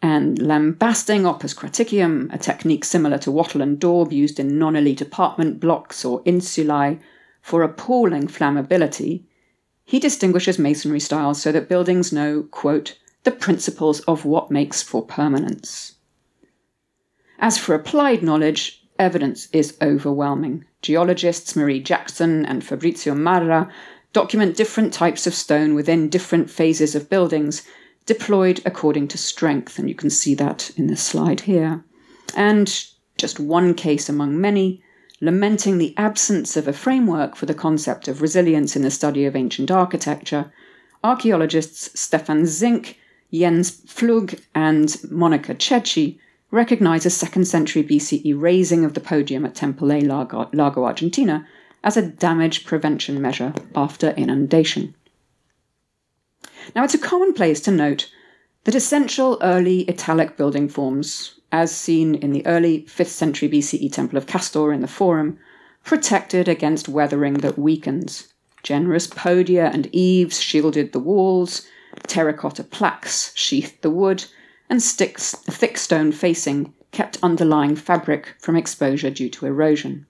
And 0.00 0.40
lambasting 0.40 1.26
opus 1.26 1.54
craticium, 1.54 2.32
a 2.32 2.38
technique 2.38 2.84
similar 2.84 3.18
to 3.18 3.32
wattle 3.32 3.62
and 3.62 3.78
daub 3.78 4.12
used 4.12 4.38
in 4.38 4.58
non 4.58 4.76
elite 4.76 5.00
apartment 5.00 5.58
blocks 5.58 6.04
or 6.04 6.22
insulae, 6.22 7.00
for 7.40 7.62
appalling 7.62 8.28
flammability, 8.28 9.24
he 9.84 9.98
distinguishes 9.98 10.58
masonry 10.58 11.00
styles 11.00 11.40
so 11.40 11.50
that 11.50 11.68
buildings 11.68 12.12
know, 12.12 12.42
quote, 12.50 12.98
the 13.24 13.30
principles 13.30 14.00
of 14.00 14.24
what 14.24 14.50
makes 14.50 14.82
for 14.82 15.04
permanence. 15.04 15.94
As 17.38 17.56
for 17.56 17.74
applied 17.74 18.22
knowledge, 18.22 18.84
evidence 18.98 19.48
is 19.52 19.76
overwhelming. 19.80 20.64
Geologists 20.82 21.56
Marie 21.56 21.80
Jackson 21.80 22.44
and 22.44 22.62
Fabrizio 22.62 23.14
Marra 23.14 23.70
document 24.12 24.56
different 24.56 24.92
types 24.92 25.26
of 25.26 25.34
stone 25.34 25.74
within 25.74 26.08
different 26.08 26.50
phases 26.50 26.94
of 26.94 27.10
buildings, 27.10 27.62
deployed 28.08 28.60
according 28.64 29.06
to 29.06 29.18
strength, 29.18 29.78
and 29.78 29.88
you 29.88 29.94
can 29.94 30.10
see 30.10 30.34
that 30.34 30.70
in 30.76 30.86
this 30.88 31.02
slide 31.02 31.40
here. 31.42 31.84
And 32.34 32.66
just 33.18 33.38
one 33.38 33.74
case 33.74 34.08
among 34.08 34.40
many, 34.40 34.82
lamenting 35.20 35.76
the 35.76 35.94
absence 35.96 36.56
of 36.56 36.66
a 36.66 36.72
framework 36.72 37.36
for 37.36 37.46
the 37.46 37.54
concept 37.54 38.08
of 38.08 38.22
resilience 38.22 38.74
in 38.74 38.82
the 38.82 38.90
study 38.90 39.26
of 39.26 39.36
ancient 39.36 39.70
architecture, 39.70 40.50
archaeologists 41.04 42.00
Stefan 42.00 42.46
Zink, 42.46 42.98
Jens 43.30 43.82
Pflug, 43.82 44.40
and 44.54 44.96
Monica 45.10 45.54
Ceci 45.54 46.18
recognize 46.50 47.04
a 47.04 47.10
2nd 47.10 47.46
century 47.46 47.84
BCE 47.84 48.34
raising 48.40 48.86
of 48.86 48.94
the 48.94 49.00
podium 49.00 49.44
at 49.44 49.54
Temple 49.54 49.92
A 49.92 50.00
Largo 50.00 50.84
Argentina 50.84 51.46
as 51.84 51.98
a 51.98 52.08
damage 52.08 52.64
prevention 52.64 53.20
measure 53.20 53.52
after 53.74 54.10
inundation. 54.10 54.94
Now, 56.74 56.84
it's 56.84 56.94
a 56.94 56.98
commonplace 56.98 57.60
to 57.62 57.70
note 57.70 58.10
that 58.64 58.74
essential 58.74 59.38
early 59.40 59.88
Italic 59.88 60.36
building 60.36 60.68
forms, 60.68 61.40
as 61.50 61.74
seen 61.74 62.14
in 62.14 62.32
the 62.32 62.46
early 62.46 62.82
5th 62.82 63.06
century 63.06 63.48
BCE 63.48 63.92
Temple 63.92 64.18
of 64.18 64.26
Castor 64.26 64.72
in 64.72 64.80
the 64.80 64.86
Forum, 64.86 65.38
protected 65.84 66.48
against 66.48 66.88
weathering 66.88 67.34
that 67.34 67.58
weakens. 67.58 68.32
Generous 68.62 69.06
podia 69.06 69.72
and 69.72 69.88
eaves 69.92 70.40
shielded 70.40 70.92
the 70.92 70.98
walls, 70.98 71.66
terracotta 72.06 72.64
plaques 72.64 73.32
sheathed 73.34 73.80
the 73.80 73.90
wood, 73.90 74.24
and 74.68 74.82
sticks, 74.82 75.34
thick 75.46 75.78
stone 75.78 76.12
facing 76.12 76.74
kept 76.92 77.18
underlying 77.22 77.76
fabric 77.76 78.34
from 78.38 78.56
exposure 78.56 79.10
due 79.10 79.30
to 79.30 79.46
erosion. 79.46 80.06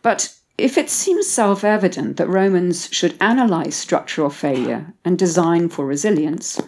But 0.00 0.34
if 0.58 0.76
it 0.76 0.90
seems 0.90 1.28
self 1.28 1.62
evident 1.62 2.16
that 2.16 2.28
Romans 2.28 2.88
should 2.90 3.14
analyze 3.20 3.76
structural 3.76 4.28
failure 4.28 4.92
and 5.04 5.16
design 5.16 5.68
for 5.68 5.86
resilience, 5.86 6.60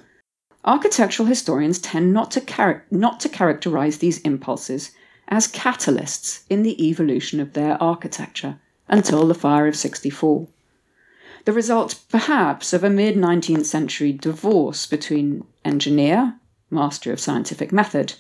architectural 0.65 1.27
historians 1.27 1.81
tend 1.81 2.13
not 2.13 2.31
to, 2.31 2.41
char- 2.41 2.85
not 2.93 3.19
to 3.19 3.29
characterize 3.29 3.99
these 3.99 4.21
impulses 4.21 4.93
as 5.27 5.49
catalysts 5.49 6.45
in 6.49 6.63
the 6.63 6.89
evolution 6.89 7.41
of 7.41 7.55
their 7.55 7.83
architecture 7.83 8.61
until 8.87 9.27
the 9.27 9.35
fire 9.35 9.67
of 9.67 9.75
64. 9.75 10.47
The 11.45 11.53
result, 11.53 11.99
perhaps, 12.09 12.73
of 12.73 12.85
a 12.85 12.91
mid 12.91 13.17
19th 13.17 13.67
century 13.67 14.13
divorce 14.13 14.87
between 14.87 15.45
engineer, 15.65 16.37
master 16.71 17.13
of 17.13 17.19
scientific 17.19 17.73
method, 17.73 18.15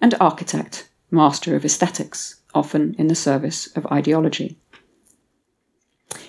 and 0.00 0.14
architect, 0.18 0.88
master 1.10 1.54
of 1.56 1.64
aesthetics, 1.66 2.36
often 2.54 2.94
in 2.98 3.08
the 3.08 3.14
service 3.14 3.66
of 3.76 3.86
ideology. 3.88 4.56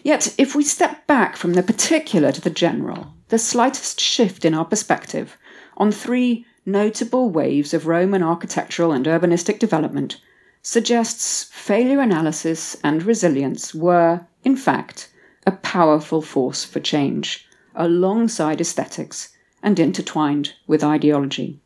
Yet, 0.04 0.36
if 0.38 0.56
we 0.56 0.64
step 0.64 1.08
back 1.08 1.36
from 1.36 1.54
the 1.54 1.64
particular 1.64 2.32
to 2.32 2.42
the 2.42 2.50
general, 2.50 3.14
the 3.30 3.40
slightest 3.40 4.00
shift 4.00 4.46
in 4.46 4.54
our 4.54 4.66
perspective 4.66 5.38
on 5.78 5.92
three 5.92 6.46
notable 6.66 7.30
waves 7.30 7.74
of 7.74 7.88
Roman 7.88 8.22
architectural 8.22 8.92
and 8.92 9.06
urbanistic 9.06 9.58
development 9.60 10.20
suggests 10.62 11.46
failure 11.46 12.00
analysis 12.00 12.78
and 12.84 13.04
resilience 13.04 13.74
were, 13.74 14.28
in 14.44 14.56
fact, 14.56 15.10
a 15.48 15.52
powerful 15.52 16.22
force 16.22 16.64
for 16.64 16.80
change, 16.80 17.48
alongside 17.74 18.62
aesthetics 18.62 19.36
and 19.64 19.80
intertwined 19.80 20.54
with 20.68 20.84
ideology. 20.84 21.60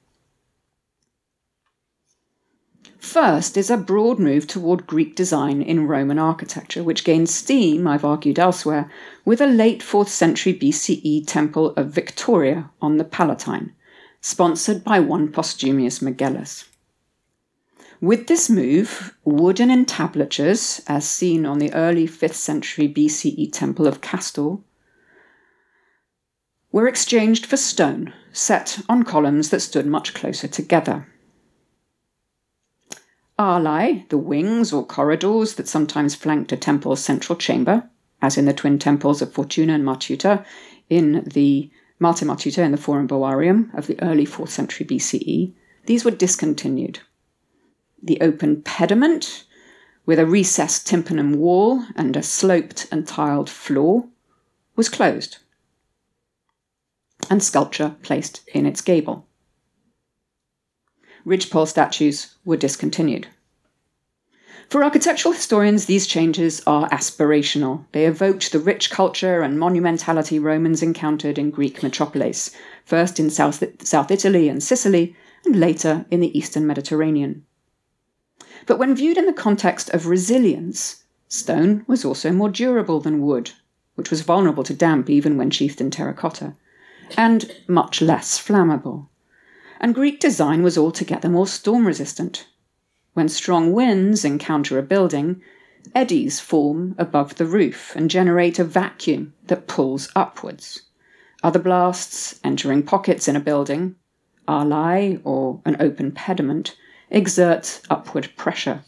First 3.06 3.56
is 3.56 3.70
a 3.70 3.78
broad 3.78 4.20
move 4.20 4.48
toward 4.48 4.88
Greek 4.88 5.16
design 5.16 5.62
in 5.62 5.88
Roman 5.88 6.18
architecture, 6.18 6.84
which 6.84 7.04
gained 7.04 7.30
steam, 7.30 7.88
I've 7.88 8.04
argued 8.04 8.40
elsewhere, 8.40 8.92
with 9.24 9.40
a 9.40 9.48
late 9.48 9.82
4th 9.82 10.08
century 10.08 10.54
BCE 10.56 11.26
temple 11.28 11.70
of 11.78 11.92
Victoria 11.92 12.72
on 12.82 12.98
the 12.98 13.06
Palatine, 13.06 13.74
sponsored 14.22 14.84
by 14.84 15.00
one 15.00 15.32
Postumius 15.32 16.00
Megellus. 16.02 16.66
With 18.02 18.26
this 18.26 18.50
move, 18.50 19.16
wooden 19.24 19.70
entablatures, 19.70 20.82
as 20.88 21.08
seen 21.08 21.46
on 21.46 21.60
the 21.60 21.74
early 21.74 22.08
5th 22.08 22.34
century 22.34 22.90
BCE 22.90 23.54
temple 23.54 23.86
of 23.86 24.02
Castor, 24.02 24.58
were 26.72 26.88
exchanged 26.88 27.46
for 27.46 27.56
stone, 27.56 28.14
set 28.34 28.80
on 28.90 29.04
columns 29.04 29.52
that 29.52 29.62
stood 29.62 29.86
much 29.86 30.16
closer 30.16 30.48
together. 30.48 31.08
Alae, 33.38 34.08
the 34.10 34.18
wings 34.18 34.72
or 34.72 34.86
corridors 34.86 35.56
that 35.56 35.68
sometimes 35.68 36.16
flanked 36.16 36.54
a 36.54 36.58
temple's 36.58 37.04
central 37.04 37.38
chamber, 37.38 37.90
as 38.22 38.38
in 38.38 38.46
the 38.46 38.54
twin 38.54 38.80
temples 38.80 39.22
of 39.22 39.34
Fortuna 39.34 39.74
and 39.74 39.84
Matuta 39.84 40.46
in 40.90 41.24
the 41.34 41.70
Mater 42.00 42.26
Matuta 42.26 42.64
in 42.64 42.72
the 42.72 42.78
Forum 42.78 43.08
Boarium 43.08 43.74
of 43.78 43.88
the 43.88 44.02
early 44.02 44.26
4th 44.26 44.50
century 44.50 44.86
BCE, 44.86 45.52
these 45.86 46.06
were 46.06 46.12
discontinued. 46.12 47.00
The 48.02 48.22
open 48.22 48.62
pediment, 48.62 49.44
with 50.06 50.20
a 50.20 50.26
recessed 50.26 50.88
tympanum 50.88 51.34
wall 51.34 51.86
and 51.96 52.16
a 52.16 52.24
sloped 52.24 52.88
and 52.92 53.06
tiled 53.06 53.50
floor, 53.50 54.08
was 54.76 54.88
closed, 54.88 55.40
and 57.30 57.44
sculpture 57.44 57.96
placed 58.02 58.48
in 58.54 58.66
its 58.66 58.82
gable 58.82 59.28
ridgepole 61.26 61.66
statues 61.66 62.36
were 62.46 62.56
discontinued. 62.56 63.28
For 64.70 64.84
architectural 64.84 65.34
historians, 65.34 65.86
these 65.86 66.08
changes 66.08 66.62
are 66.66 66.90
aspirational. 66.90 67.86
They 67.92 68.06
evoked 68.06 68.52
the 68.52 68.60
rich 68.60 68.90
culture 68.90 69.42
and 69.42 69.60
monumentality 69.60 70.42
Romans 70.42 70.82
encountered 70.82 71.38
in 71.38 71.52
Greek 71.52 71.84
metropolis, 71.84 72.52
first 72.84 73.20
in 73.20 73.30
South, 73.30 73.64
South 73.86 74.10
Italy 74.10 74.50
and 74.50 74.64
Sicily, 74.64 75.16
and 75.46 75.60
later 75.60 76.06
in 76.10 76.20
the 76.20 76.36
Eastern 76.36 76.66
Mediterranean. 76.66 77.46
But 78.66 78.80
when 78.80 78.96
viewed 78.96 79.18
in 79.18 79.28
the 79.28 79.34
context 79.34 79.92
of 79.92 80.08
resilience, 80.08 81.04
stone 81.28 81.84
was 81.88 82.04
also 82.04 82.32
more 82.32 82.50
durable 82.50 83.00
than 83.00 83.22
wood, 83.22 83.52
which 83.94 84.10
was 84.10 84.22
vulnerable 84.22 84.64
to 84.64 84.74
damp 84.74 85.10
even 85.10 85.38
when 85.38 85.52
sheathed 85.52 85.80
in 85.80 85.92
terracotta, 85.92 86.56
and 87.16 87.52
much 87.68 88.02
less 88.02 88.40
flammable 88.40 89.10
and 89.86 89.94
Greek 89.94 90.20
design 90.20 90.64
was 90.64 90.80
altogether 90.80 91.30
more 91.30 91.46
storm 91.46 91.86
resistant. 91.86 92.48
When 93.14 93.30
strong 93.30 93.72
winds 93.72 94.26
encounter 94.26 94.80
a 94.80 94.82
building, 94.82 95.44
eddies 95.94 96.40
form 96.40 96.96
above 96.98 97.36
the 97.36 97.46
roof 97.46 97.96
and 97.96 98.10
generate 98.10 98.58
a 98.58 98.64
vacuum 98.64 99.36
that 99.46 99.68
pulls 99.68 100.12
upwards. 100.16 100.82
Other 101.44 101.60
blasts 101.60 102.40
entering 102.44 102.82
pockets 102.82 103.28
in 103.28 103.36
a 103.36 103.40
building, 103.40 103.96
alae 104.48 105.22
or 105.24 105.62
an 105.66 105.78
open 105.80 106.12
pediment, 106.12 106.76
exert 107.12 107.82
upward 107.88 108.32
pressure. 108.36 108.82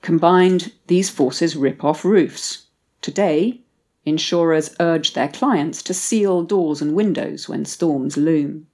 Combined, 0.00 0.72
these 0.86 1.10
forces 1.10 1.56
rip 1.56 1.84
off 1.84 2.06
roofs. 2.06 2.68
Today, 3.02 3.60
insurers 4.06 4.74
urge 4.80 5.12
their 5.12 5.28
clients 5.28 5.82
to 5.82 5.92
seal 5.92 6.42
doors 6.42 6.80
and 6.80 6.94
windows 6.94 7.50
when 7.50 7.66
storms 7.66 8.16
loom. 8.16 8.66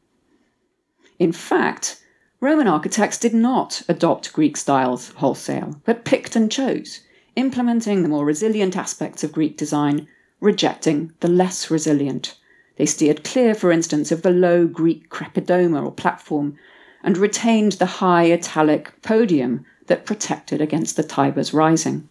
In 1.18 1.32
fact, 1.32 2.02
Roman 2.40 2.66
architects 2.66 3.18
did 3.18 3.34
not 3.34 3.82
adopt 3.88 4.32
Greek 4.32 4.56
styles 4.56 5.10
wholesale, 5.10 5.80
but 5.84 6.04
picked 6.04 6.34
and 6.34 6.50
chose, 6.50 7.00
implementing 7.36 8.02
the 8.02 8.08
more 8.08 8.24
resilient 8.24 8.76
aspects 8.76 9.22
of 9.22 9.32
Greek 9.32 9.56
design, 9.56 10.08
rejecting 10.40 11.12
the 11.20 11.28
less 11.28 11.70
resilient. 11.70 12.36
They 12.76 12.86
steered 12.86 13.22
clear, 13.22 13.54
for 13.54 13.70
instance, 13.70 14.10
of 14.10 14.22
the 14.22 14.30
low 14.30 14.66
Greek 14.66 15.08
crepidoma 15.08 15.84
or 15.84 15.92
platform, 15.92 16.58
and 17.04 17.16
retained 17.16 17.72
the 17.72 17.86
high 17.86 18.32
Italic 18.32 19.00
podium 19.02 19.64
that 19.86 20.06
protected 20.06 20.60
against 20.60 20.96
the 20.96 21.02
Tiber's 21.02 21.52
rising. 21.54 22.08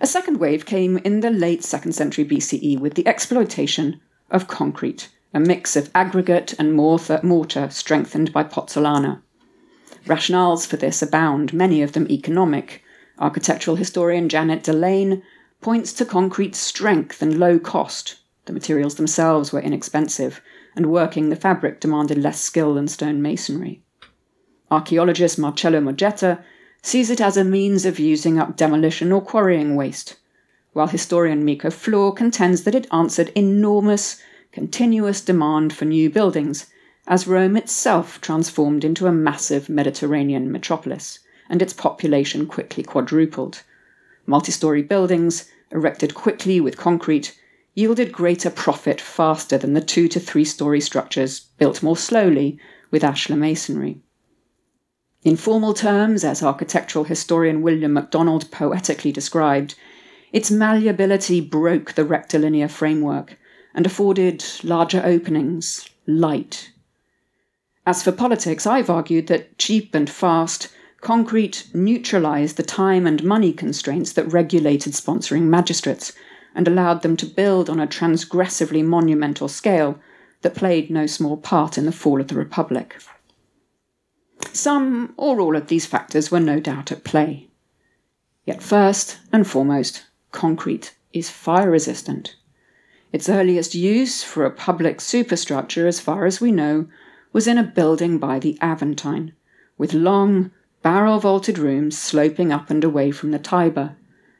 A 0.00 0.06
second 0.06 0.38
wave 0.38 0.64
came 0.64 0.98
in 0.98 1.20
the 1.20 1.30
late 1.30 1.60
2nd 1.60 1.92
century 1.92 2.24
BCE 2.24 2.78
with 2.78 2.94
the 2.94 3.06
exploitation 3.06 4.00
of 4.30 4.48
concrete 4.48 5.08
a 5.34 5.40
mix 5.40 5.76
of 5.76 5.90
aggregate 5.94 6.54
and 6.58 6.74
mortar 6.74 7.68
strengthened 7.70 8.32
by 8.32 8.42
pozzolana. 8.42 9.20
Rationales 10.06 10.66
for 10.66 10.76
this 10.76 11.02
abound, 11.02 11.52
many 11.52 11.82
of 11.82 11.92
them 11.92 12.10
economic. 12.10 12.82
Architectural 13.18 13.76
historian 13.76 14.28
Janet 14.28 14.62
DeLaine 14.62 15.22
points 15.60 15.92
to 15.92 16.04
concrete's 16.04 16.58
strength 16.58 17.20
and 17.20 17.38
low 17.38 17.58
cost. 17.58 18.16
The 18.46 18.52
materials 18.52 18.94
themselves 18.94 19.52
were 19.52 19.60
inexpensive, 19.60 20.40
and 20.74 20.86
working 20.86 21.28
the 21.28 21.36
fabric 21.36 21.80
demanded 21.80 22.16
less 22.16 22.40
skill 22.40 22.74
than 22.74 22.88
stone 22.88 23.20
masonry. 23.20 23.82
Archaeologist 24.70 25.38
Marcello 25.38 25.80
Mogetta 25.80 26.42
sees 26.82 27.10
it 27.10 27.20
as 27.20 27.36
a 27.36 27.44
means 27.44 27.84
of 27.84 27.98
using 27.98 28.38
up 28.38 28.56
demolition 28.56 29.12
or 29.12 29.20
quarrying 29.20 29.76
waste, 29.76 30.16
while 30.72 30.86
historian 30.86 31.44
Miko 31.44 31.68
Flohr 31.68 32.16
contends 32.16 32.62
that 32.62 32.74
it 32.74 32.86
answered 32.92 33.32
enormous 33.34 34.22
continuous 34.52 35.20
demand 35.20 35.72
for 35.72 35.84
new 35.84 36.08
buildings 36.10 36.66
as 37.06 37.26
Rome 37.26 37.56
itself 37.56 38.20
transformed 38.20 38.84
into 38.84 39.06
a 39.06 39.12
massive 39.12 39.68
Mediterranean 39.68 40.52
metropolis, 40.52 41.20
and 41.48 41.62
its 41.62 41.72
population 41.72 42.46
quickly 42.46 42.82
quadrupled. 42.82 43.62
Multi 44.26 44.52
story 44.52 44.82
buildings, 44.82 45.50
erected 45.70 46.14
quickly 46.14 46.60
with 46.60 46.76
concrete, 46.76 47.38
yielded 47.74 48.12
greater 48.12 48.50
profit 48.50 49.00
faster 49.00 49.56
than 49.56 49.72
the 49.72 49.80
two 49.80 50.08
to 50.08 50.20
three 50.20 50.44
story 50.44 50.80
structures 50.80 51.40
built 51.58 51.82
more 51.82 51.96
slowly 51.96 52.58
with 52.90 53.02
ashlar 53.02 53.38
masonry. 53.38 54.00
In 55.24 55.36
formal 55.36 55.74
terms, 55.74 56.24
as 56.24 56.42
architectural 56.42 57.04
historian 57.04 57.62
William 57.62 57.92
MacDonald 57.92 58.50
poetically 58.50 59.12
described, 59.12 59.74
its 60.32 60.50
malleability 60.50 61.40
broke 61.40 61.94
the 61.94 62.04
rectilinear 62.04 62.68
framework 62.68 63.38
and 63.78 63.86
afforded 63.86 64.44
larger 64.64 65.00
openings, 65.04 65.88
light. 66.04 66.72
As 67.86 68.02
for 68.02 68.10
politics, 68.10 68.66
I've 68.66 68.90
argued 68.90 69.28
that 69.28 69.56
cheap 69.56 69.94
and 69.94 70.10
fast, 70.10 70.66
concrete 71.00 71.70
neutralized 71.72 72.56
the 72.56 72.64
time 72.64 73.06
and 73.06 73.22
money 73.22 73.52
constraints 73.52 74.14
that 74.14 74.32
regulated 74.32 74.94
sponsoring 74.94 75.42
magistrates 75.42 76.12
and 76.56 76.66
allowed 76.66 77.02
them 77.02 77.16
to 77.18 77.24
build 77.24 77.70
on 77.70 77.78
a 77.78 77.86
transgressively 77.86 78.82
monumental 78.82 79.46
scale 79.46 80.00
that 80.42 80.56
played 80.56 80.90
no 80.90 81.06
small 81.06 81.36
part 81.36 81.78
in 81.78 81.86
the 81.86 81.92
fall 81.92 82.20
of 82.20 82.26
the 82.26 82.34
Republic. 82.34 83.00
Some 84.52 85.14
or 85.16 85.38
all 85.40 85.54
of 85.54 85.68
these 85.68 85.86
factors 85.86 86.32
were 86.32 86.40
no 86.40 86.58
doubt 86.58 86.90
at 86.90 87.04
play. 87.04 87.46
Yet, 88.44 88.60
first 88.60 89.18
and 89.32 89.46
foremost, 89.46 90.04
concrete 90.32 90.96
is 91.12 91.30
fire 91.30 91.70
resistant. 91.70 92.34
Its 93.10 93.28
earliest 93.28 93.74
use 93.74 94.22
for 94.22 94.44
a 94.44 94.50
public 94.50 95.00
superstructure, 95.00 95.86
as 95.86 95.98
far 95.98 96.26
as 96.26 96.40
we 96.40 96.52
know, 96.52 96.86
was 97.32 97.46
in 97.46 97.56
a 97.56 97.62
building 97.62 98.18
by 98.18 98.38
the 98.38 98.58
Aventine, 98.60 99.32
with 99.78 99.94
long, 99.94 100.50
barrel 100.82 101.18
vaulted 101.18 101.58
rooms 101.58 101.96
sloping 101.96 102.52
up 102.52 102.68
and 102.68 102.84
away 102.84 103.10
from 103.10 103.30
the 103.30 103.38
Tiber, 103.38 103.96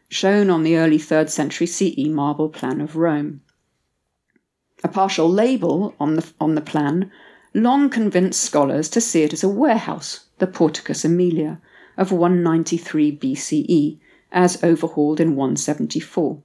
shown 0.09 0.51
on 0.51 0.63
the 0.63 0.77
early 0.77 0.99
3rd 0.99 1.31
century 1.31 1.67
CE 1.67 2.09
marble 2.09 2.51
plan 2.51 2.81
of 2.81 2.95
Rome. 2.95 3.41
A 4.85 4.89
partial 4.89 5.31
label 5.31 5.95
on 5.99 6.17
the, 6.17 6.33
on 6.39 6.55
the 6.55 6.61
plan 6.61 7.11
long 7.55 7.89
convinced 7.89 8.43
scholars 8.43 8.89
to 8.91 9.01
see 9.01 9.23
it 9.23 9.33
as 9.33 9.43
a 9.43 9.49
warehouse, 9.49 10.27
the 10.39 10.47
Porticus 10.47 11.05
Aemilia, 11.05 11.59
of 11.97 12.13
193 12.13 13.17
BCE, 13.17 13.99
as 14.31 14.63
overhauled 14.63 15.21
in 15.21 15.35
174. 15.35 16.43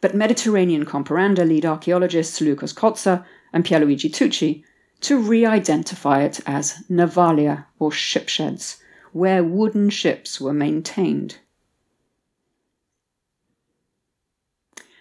But 0.00 0.14
Mediterranean 0.14 0.86
comparanda 0.86 1.46
lead 1.46 1.66
archaeologists 1.66 2.40
Lucos 2.40 2.74
Cozza 2.74 3.24
and 3.52 3.64
Pierluigi 3.64 4.10
Tucci 4.10 4.64
to 5.00 5.18
re 5.18 5.44
identify 5.44 6.22
it 6.22 6.40
as 6.46 6.82
navalia 6.90 7.66
or 7.78 7.90
shipsheds, 7.90 8.78
where 9.12 9.44
wooden 9.44 9.90
ships 9.90 10.40
were 10.40 10.52
maintained. 10.52 11.38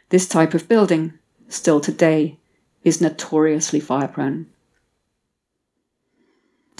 This 0.09 0.27
type 0.27 0.53
of 0.53 0.67
building, 0.67 1.13
still 1.47 1.79
today, 1.79 2.39
is 2.83 3.01
notoriously 3.01 3.79
fire 3.79 4.07
prone. 4.07 4.47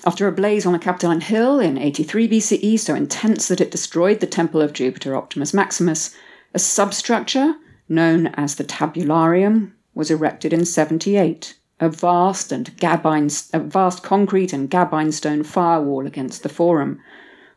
After 0.05 0.27
a 0.27 0.31
blaze 0.31 0.65
on 0.65 0.73
a 0.73 0.79
Capitoline 0.79 1.21
hill 1.21 1.59
in 1.59 1.77
83 1.77 2.27
BCE, 2.29 2.79
so 2.79 2.95
intense 2.95 3.49
that 3.49 3.61
it 3.61 3.69
destroyed 3.69 4.21
the 4.21 4.27
temple 4.27 4.61
of 4.61 4.73
Jupiter 4.73 5.15
Optimus 5.15 5.53
Maximus, 5.53 6.15
a 6.53 6.59
substructure 6.59 7.55
known 7.89 8.27
as 8.35 8.55
the 8.55 8.63
Tabularium 8.63 9.71
was 9.95 10.11
erected 10.11 10.53
in 10.53 10.63
78, 10.63 11.57
a 11.79 11.89
vast 11.89 12.51
and 12.51 12.77
gabine, 12.77 13.31
a 13.53 13.59
vast 13.59 14.03
concrete 14.03 14.53
and 14.53 14.69
gabine 14.69 15.11
stone 15.11 15.43
firewall 15.43 16.05
against 16.05 16.43
the 16.43 16.49
Forum, 16.49 16.99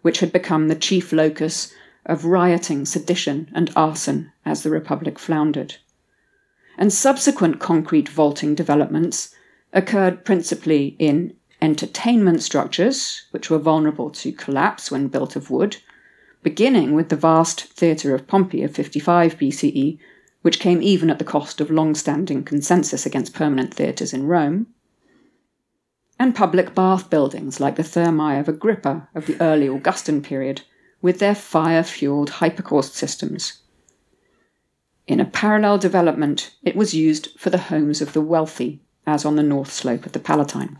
which 0.00 0.20
had 0.20 0.32
become 0.32 0.68
the 0.68 0.74
chief 0.74 1.12
locus 1.12 1.74
of 2.06 2.24
rioting, 2.24 2.84
sedition, 2.84 3.50
and 3.54 3.70
arson 3.76 4.32
as 4.44 4.62
the 4.62 4.70
Republic 4.70 5.18
floundered. 5.18 5.76
And 6.78 6.92
subsequent 6.92 7.60
concrete 7.60 8.08
vaulting 8.08 8.54
developments 8.54 9.34
occurred 9.72 10.24
principally 10.24 10.96
in 10.98 11.34
entertainment 11.60 12.42
structures, 12.42 13.26
which 13.30 13.50
were 13.50 13.58
vulnerable 13.58 14.10
to 14.10 14.32
collapse 14.32 14.90
when 14.90 15.08
built 15.08 15.36
of 15.36 15.50
wood, 15.50 15.76
beginning 16.42 16.92
with 16.94 17.08
the 17.08 17.16
vast 17.16 17.64
theatre 17.64 18.14
of 18.14 18.26
Pompey 18.26 18.64
of 18.64 18.74
55 18.74 19.38
BCE, 19.38 19.98
which 20.42 20.60
came 20.60 20.82
even 20.82 21.08
at 21.10 21.18
the 21.18 21.24
cost 21.24 21.60
of 21.60 21.70
long 21.70 21.94
standing 21.94 22.44
consensus 22.44 23.06
against 23.06 23.34
permanent 23.34 23.72
theatres 23.72 24.12
in 24.12 24.26
Rome, 24.26 24.66
and 26.18 26.34
public 26.34 26.74
bath 26.74 27.10
buildings 27.10 27.58
like 27.58 27.76
the 27.76 27.82
Thermae 27.82 28.38
of 28.38 28.48
Agrippa 28.48 29.08
of 29.14 29.26
the 29.26 29.40
early 29.40 29.68
Augustan 29.68 30.22
period, 30.22 30.62
with 31.00 31.18
their 31.18 31.34
fire 31.34 31.82
fueled 31.82 32.30
hypocaust 32.30 32.94
systems. 32.94 33.62
In 35.06 35.18
a 35.18 35.24
parallel 35.24 35.78
development, 35.78 36.54
it 36.62 36.76
was 36.76 36.94
used 36.94 37.28
for 37.38 37.50
the 37.50 37.58
homes 37.58 38.00
of 38.00 38.12
the 38.12 38.20
wealthy, 38.20 38.80
as 39.04 39.24
on 39.24 39.34
the 39.34 39.42
north 39.42 39.72
slope 39.72 40.06
of 40.06 40.12
the 40.12 40.20
Palatine. 40.20 40.78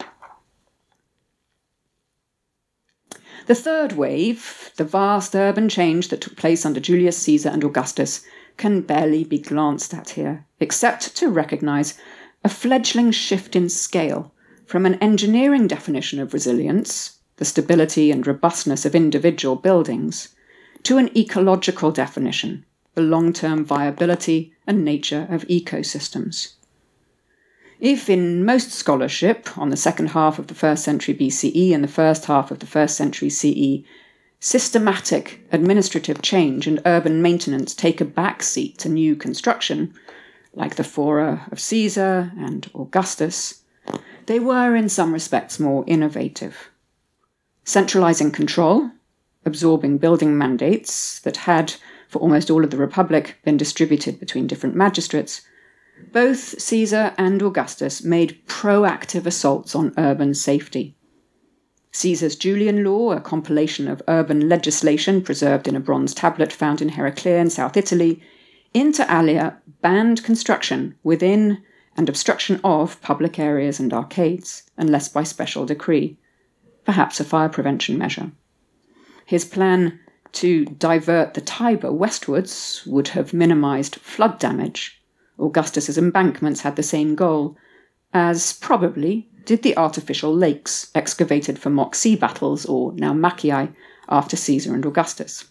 The 3.47 3.55
third 3.57 3.93
wave, 3.93 4.71
the 4.77 4.85
vast 4.85 5.35
urban 5.35 5.69
change 5.69 6.09
that 6.09 6.21
took 6.21 6.37
place 6.37 6.65
under 6.65 6.79
Julius 6.79 7.19
Caesar 7.19 7.49
and 7.49 7.65
Augustus, 7.65 8.25
can 8.57 8.81
barely 8.81 9.25
be 9.25 9.39
glanced 9.39 9.95
at 9.95 10.11
here, 10.11 10.47
except 10.61 11.17
to 11.17 11.29
recognize 11.29 11.99
a 12.45 12.49
fledgling 12.49 13.11
shift 13.11 13.55
in 13.55 13.69
scale 13.69 14.33
from 14.67 14.87
an 14.87 14.95
engineering 14.97 15.67
definition 15.67 16.19
of 16.19 16.33
resilience, 16.33 17.19
the 17.37 17.45
stability 17.45 18.11
and 18.11 18.27
robustness 18.27 18.85
of 18.85 18.95
individual 18.95 19.57
buildings, 19.57 20.29
to 20.83 20.99
an 20.99 21.17
ecological 21.17 21.91
definition, 21.91 22.65
the 22.95 23.03
long 23.03 23.33
term 23.33 23.65
viability 23.65 24.53
and 24.67 24.85
nature 24.85 25.27
of 25.31 25.47
ecosystems. 25.49 26.55
If 27.81 28.09
in 28.09 28.45
most 28.45 28.71
scholarship, 28.71 29.59
on 29.59 29.71
the 29.71 29.77
second 29.77 30.11
half 30.11 30.39
of 30.39 30.47
the 30.47 30.55
first 30.55 30.85
century 30.85 31.15
BCE 31.15 31.75
and 31.75 31.83
the 31.83 31.89
first 31.89 32.27
half 32.27 32.51
of 32.51 32.61
the 32.61 32.67
first 32.67 32.97
century 32.97 33.29
CE, 33.29 33.85
systematic 34.45 35.41
administrative 35.53 36.21
change 36.21 36.67
and 36.67 36.83
urban 36.85 37.23
maintenance 37.23 37.77
take 37.77 38.01
a 38.01 38.05
back 38.05 38.43
seat 38.43 38.77
to 38.77 38.89
new 38.89 39.15
construction, 39.15 39.95
like 40.53 40.75
the 40.75 40.83
Fora 40.83 41.47
of 41.53 41.61
Caesar 41.61 42.33
and 42.37 42.69
Augustus, 42.75 43.63
they 44.27 44.41
were 44.41 44.75
in 44.75 44.89
some 44.89 45.13
respects 45.13 45.61
more 45.61 45.85
innovative. 45.87 46.71
Centralizing 47.63 48.33
control, 48.33 48.91
absorbing 49.45 49.99
building 49.99 50.37
mandates 50.37 51.21
that 51.21 51.37
had, 51.37 51.75
for 52.09 52.19
almost 52.19 52.51
all 52.51 52.65
of 52.65 52.71
the 52.73 52.77
Republic, 52.77 53.39
been 53.45 53.57
distributed 53.57 54.19
between 54.19 54.49
different 54.49 54.75
magistrates, 54.75 55.43
both 56.11 56.61
Caesar 56.61 57.15
and 57.17 57.41
Augustus 57.43 58.03
made 58.03 58.45
proactive 58.49 59.25
assaults 59.25 59.77
on 59.77 59.95
urban 59.97 60.35
safety. 60.35 60.97
Caesar's 61.93 62.37
Julian 62.37 62.83
Law, 62.83 63.13
a 63.13 63.21
compilation 63.21 63.87
of 63.87 64.03
urban 64.09 64.49
legislation 64.49 65.23
preserved 65.23 65.69
in 65.69 65.77
a 65.77 65.81
bronze 65.81 66.15
tablet 66.15 66.53
found 66.53 66.81
in 66.81 66.91
Heraclea 66.91 67.39
in 67.39 67.51
South 67.51 67.77
Italy, 67.77 68.23
inter 68.75 69.07
alia 69.09 69.59
banned 69.83 70.25
construction 70.25 70.95
within 71.03 71.63
and 71.97 72.09
obstruction 72.09 72.61
of 72.65 73.01
public 73.03 73.39
areas 73.39 73.79
and 73.79 73.93
arcades, 73.93 74.63
unless 74.77 75.09
by 75.09 75.23
special 75.23 75.67
decree, 75.67 76.19
perhaps 76.85 77.21
a 77.21 77.25
fire 77.25 77.51
prevention 77.51 77.99
measure. 77.99 78.33
His 79.27 79.45
plan 79.45 80.01
to 80.33 80.65
divert 80.65 81.35
the 81.35 81.41
Tiber 81.43 81.93
westwards 81.93 82.83
would 82.87 83.09
have 83.09 83.35
minimized 83.35 83.97
flood 83.97 84.39
damage 84.39 85.03
Augustus's 85.39 85.99
embankments 85.99 86.61
had 86.61 86.77
the 86.77 86.83
same 86.83 87.15
goal, 87.15 87.57
as 88.13 88.53
probably 88.53 89.29
did 89.45 89.63
the 89.63 89.77
artificial 89.77 90.35
lakes 90.35 90.91
excavated 90.95 91.59
for 91.59 91.71
mock 91.71 91.95
sea 91.95 92.15
battles, 92.15 92.67
or 92.67 92.93
now 92.93 93.13
naumachiae, 93.13 93.75
after 94.09 94.37
Caesar 94.37 94.75
and 94.75 94.85
Augustus. 94.85 95.45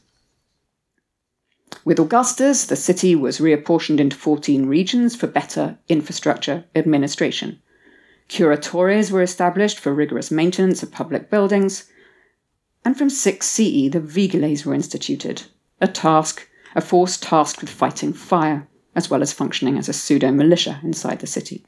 With 1.84 2.00
Augustus, 2.00 2.66
the 2.66 2.76
city 2.76 3.16
was 3.16 3.40
reapportioned 3.40 4.00
into 4.00 4.16
14 4.16 4.66
regions 4.66 5.16
for 5.16 5.28
better 5.28 5.80
infrastructure 5.88 6.66
administration. 6.76 7.62
Curatores 8.28 9.12
were 9.12 9.22
established 9.22 9.80
for 9.80 9.94
rigorous 9.94 10.32
maintenance 10.32 10.84
of 10.84 10.92
public 10.92 11.30
buildings, 11.30 11.90
and 12.86 12.98
from 12.98 13.10
6 13.10 13.46
CE 13.46 13.90
the 13.90 14.02
vigiles 14.02 14.66
were 14.66 14.74
instituted, 14.74 15.44
a 15.80 15.88
task, 15.88 16.48
a 16.76 16.82
force 16.82 17.18
tasked 17.18 17.62
with 17.62 17.70
fighting 17.70 18.14
fire 18.14 18.68
as 18.96 19.10
well 19.10 19.22
as 19.22 19.34
functioning 19.34 19.78
as 19.78 19.90
a 19.90 19.94
pseudo 19.94 20.32
militia 20.32 20.80
inside 20.84 21.20
the 21.20 21.28
city. 21.28 21.66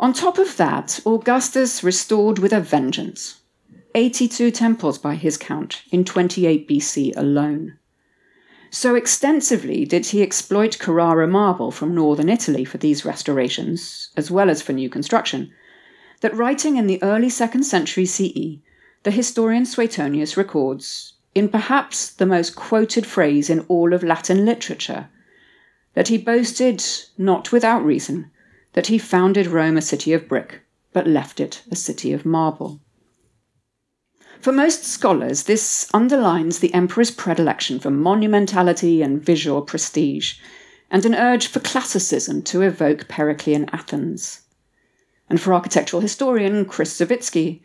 On 0.00 0.14
top 0.14 0.38
of 0.38 0.56
that, 0.56 0.98
Augustus 1.04 1.84
restored 1.84 2.38
with 2.38 2.54
a 2.54 2.60
vengeance 2.60 3.42
82 3.94 4.50
temples 4.50 4.96
by 4.96 5.14
his 5.14 5.36
count 5.36 5.82
in 5.92 6.06
28 6.06 6.66
BC 6.66 7.14
alone. 7.18 7.76
So 8.70 8.94
extensively 8.94 9.84
did 9.84 10.06
he 10.06 10.22
exploit 10.22 10.78
Carrara 10.78 11.28
marble 11.28 11.70
from 11.70 11.94
northern 11.94 12.30
Italy 12.30 12.64
for 12.64 12.78
these 12.78 13.04
restorations, 13.04 14.08
as 14.16 14.30
well 14.30 14.48
as 14.48 14.62
for 14.62 14.72
new 14.72 14.88
construction, 14.88 15.52
that 16.22 16.34
writing 16.34 16.78
in 16.78 16.86
the 16.86 17.02
early 17.02 17.28
2nd 17.28 17.64
century 17.64 18.06
CE, 18.06 18.64
the 19.02 19.10
historian 19.10 19.66
Suetonius 19.66 20.34
records, 20.34 21.12
in 21.34 21.50
perhaps 21.50 22.08
the 22.08 22.24
most 22.24 22.56
quoted 22.56 23.04
phrase 23.04 23.50
in 23.50 23.60
all 23.68 23.92
of 23.92 24.02
Latin 24.02 24.46
literature, 24.46 25.10
that 25.92 26.08
he 26.08 26.16
boasted, 26.16 26.82
not 27.18 27.52
without 27.52 27.84
reason, 27.84 28.30
that 28.72 28.86
he 28.86 28.98
founded 28.98 29.46
Rome 29.46 29.76
a 29.76 29.82
city 29.82 30.12
of 30.12 30.28
brick, 30.28 30.60
but 30.92 31.06
left 31.06 31.40
it 31.40 31.62
a 31.70 31.76
city 31.76 32.12
of 32.12 32.24
marble. 32.24 32.80
For 34.40 34.52
most 34.52 34.84
scholars, 34.84 35.42
this 35.42 35.90
underlines 35.92 36.60
the 36.60 36.72
emperor's 36.72 37.10
predilection 37.10 37.78
for 37.78 37.90
monumentality 37.90 39.04
and 39.04 39.22
visual 39.22 39.60
prestige, 39.60 40.38
and 40.90 41.04
an 41.04 41.14
urge 41.14 41.46
for 41.46 41.60
classicism 41.60 42.42
to 42.44 42.62
evoke 42.62 43.06
Periclean 43.06 43.68
Athens. 43.72 44.40
And 45.28 45.40
for 45.40 45.52
architectural 45.52 46.00
historian 46.00 46.64
Chris 46.64 46.98
Siwicki, 46.98 47.60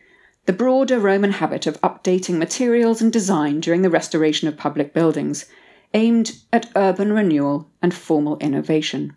the 0.46 0.54
broader 0.54 1.00
Roman 1.00 1.32
habit 1.32 1.66
of 1.66 1.80
updating 1.82 2.38
materials 2.38 3.02
and 3.02 3.12
design 3.12 3.62
during 3.62 3.82
the 3.82 3.90
restoration 3.90 4.48
of 4.48 4.58
public 4.58 4.94
buildings 4.94 5.46
aimed 5.94 6.34
at 6.52 6.70
urban 6.76 7.14
renewal 7.14 7.70
and 7.82 7.94
formal 7.94 8.38
innovation. 8.40 9.16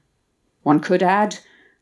One 0.63 0.81
could 0.81 1.03
add 1.03 1.39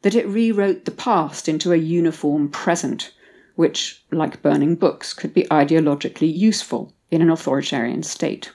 that 0.07 0.15
it 0.15 0.29
rewrote 0.29 0.85
the 0.85 0.93
past 0.93 1.49
into 1.49 1.73
a 1.73 1.77
uniform 1.77 2.49
present, 2.49 3.13
which, 3.57 4.05
like 4.13 4.41
burning 4.41 4.77
books, 4.77 5.13
could 5.13 5.35
be 5.35 5.43
ideologically 5.51 6.33
useful 6.33 6.95
in 7.11 7.21
an 7.21 7.29
authoritarian 7.29 8.05
state. 8.05 8.53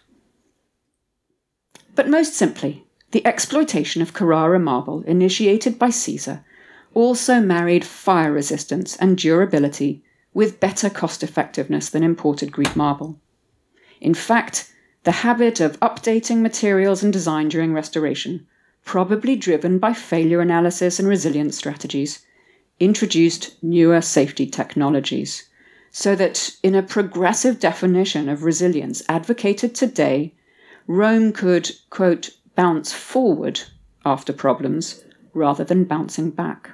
But 1.94 2.08
most 2.08 2.36
simply, 2.36 2.86
the 3.12 3.28
exploitation 3.28 4.02
of 4.02 4.14
Carrara 4.14 4.60
marble 4.60 5.02
initiated 5.02 5.78
by 5.78 5.90
Caesar 5.90 6.46
also 6.94 7.42
married 7.42 7.84
fire 7.84 8.32
resistance 8.32 8.96
and 8.96 9.18
durability 9.18 10.06
with 10.34 10.62
better 10.62 10.90
cost 10.90 11.22
effectiveness 11.22 11.90
than 11.90 12.02
imported 12.02 12.54
Greek 12.54 12.78
marble. 12.78 13.20
In 14.00 14.14
fact, 14.14 14.72
the 15.04 15.20
habit 15.28 15.60
of 15.60 15.78
updating 15.82 16.38
materials 16.38 17.04
and 17.04 17.12
design 17.12 17.50
during 17.50 17.74
restoration, 17.74 18.48
probably 18.84 19.36
driven 19.36 19.80
by 19.80 19.94
failure 19.94 20.42
analysis 20.42 21.00
and 21.00 21.08
resilience 21.08 21.58
strategies, 21.58 22.26
introduced 22.80 23.62
newer 23.64 24.02
safety 24.02 24.48
technologies. 24.48 25.48
So 25.92 26.16
that, 26.16 26.56
in 26.64 26.74
a 26.74 26.84
progressive 26.84 27.60
definition 27.60 28.30
of 28.30 28.44
resilience 28.44 29.04
advocated 29.10 29.76
today, 29.76 30.34
Rome 30.88 31.32
could, 31.32 31.72
quote, 31.90 32.32
bounce 32.56 32.92
forward 32.92 33.62
after 34.06 34.34
problems 34.34 35.04
rather 35.34 35.64
than 35.64 35.86
bouncing 35.86 36.32
back. 36.32 36.72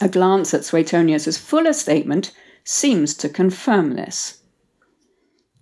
A 0.00 0.08
glance 0.08 0.54
at 0.54 0.64
Suetonius's 0.64 1.38
fuller 1.38 1.72
statement 1.72 2.32
seems 2.64 3.14
to 3.14 3.28
confirm 3.28 3.94
this. 3.94 4.40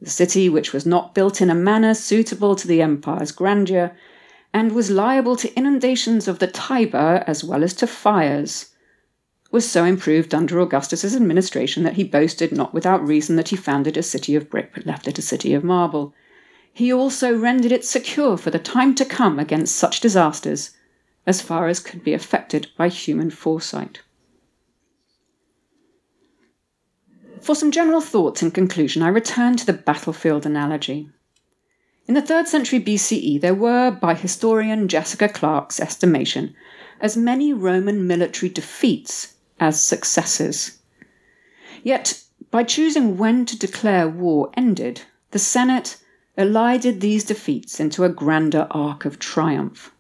The 0.01 0.11
city, 0.11 0.49
which 0.49 0.73
was 0.73 0.87
not 0.87 1.15
built 1.15 1.41
in 1.41 1.51
a 1.51 1.55
manner 1.55 1.95
suitable 1.95 2.57
to 2.57 2.67
the 2.67 2.83
empire's 2.83 3.33
grandeur, 3.33 3.95
and 4.55 4.73
was 4.73 4.91
liable 4.91 5.37
to 5.37 5.55
inundations 5.57 6.29
of 6.29 6.39
the 6.39 6.47
Tiber 6.47 7.25
as 7.27 7.43
well 7.43 7.65
as 7.65 7.75
to 7.75 7.87
fires, 7.87 8.71
was 9.51 9.69
so 9.69 9.85
improved 9.85 10.35
under 10.35 10.61
Augustus's 10.61 11.15
administration 11.15 11.83
that 11.85 11.95
he 11.95 12.05
boasted 12.05 12.53
not 12.53 12.73
without 12.73 13.07
reason 13.07 13.37
that 13.37 13.49
he 13.49 13.57
founded 13.57 13.97
a 13.97 14.03
city 14.03 14.35
of 14.35 14.49
brick 14.49 14.73
but 14.75 14.87
left 14.87 15.07
it 15.07 15.19
a 15.19 15.23
city 15.23 15.53
of 15.53 15.63
marble. 15.63 16.15
He 16.73 16.91
also 16.91 17.37
rendered 17.37 17.71
it 17.71 17.85
secure 17.85 18.39
for 18.39 18.51
the 18.51 18.59
time 18.59 18.95
to 18.95 19.05
come 19.05 19.39
against 19.39 19.77
such 19.77 20.01
disasters, 20.01 20.71
as 21.27 21.43
far 21.43 21.69
as 21.69 21.81
could 21.81 22.03
be 22.03 22.15
effected 22.15 22.69
by 22.79 22.89
human 22.89 23.31
foresight. 23.31 24.01
For 27.43 27.55
some 27.55 27.71
general 27.71 28.01
thoughts 28.01 28.43
in 28.43 28.53
conclusion, 28.53 29.03
I 29.03 29.09
return 29.09 29.57
to 29.57 29.67
the 29.67 29.73
battlefield 29.73 30.47
analogy. 30.47 31.11
In 32.09 32.15
the 32.15 32.23
3rd 32.23 32.47
century 32.47 32.81
BCE, 32.81 33.41
there 33.41 33.55
were, 33.55 33.91
by 33.91 34.15
historian 34.15 34.89
Jessica 34.89 35.29
Clark's 35.29 35.79
estimation, 35.81 36.55
as 37.01 37.17
many 37.17 37.53
Roman 37.53 38.07
military 38.07 38.51
defeats 38.51 39.35
as 39.61 39.81
successes. 39.81 40.79
Yet, 41.83 42.23
by 42.51 42.65
choosing 42.65 43.17
when 43.19 43.47
to 43.47 43.59
declare 43.59 44.09
war 44.09 44.51
ended, 44.55 45.03
the 45.31 45.39
Senate 45.39 45.97
elided 46.37 47.01
these 47.01 47.25
defeats 47.25 47.81
into 47.81 48.05
a 48.05 48.09
grander 48.09 48.67
arc 48.71 49.05
of 49.05 49.19
triumph. 49.19 49.93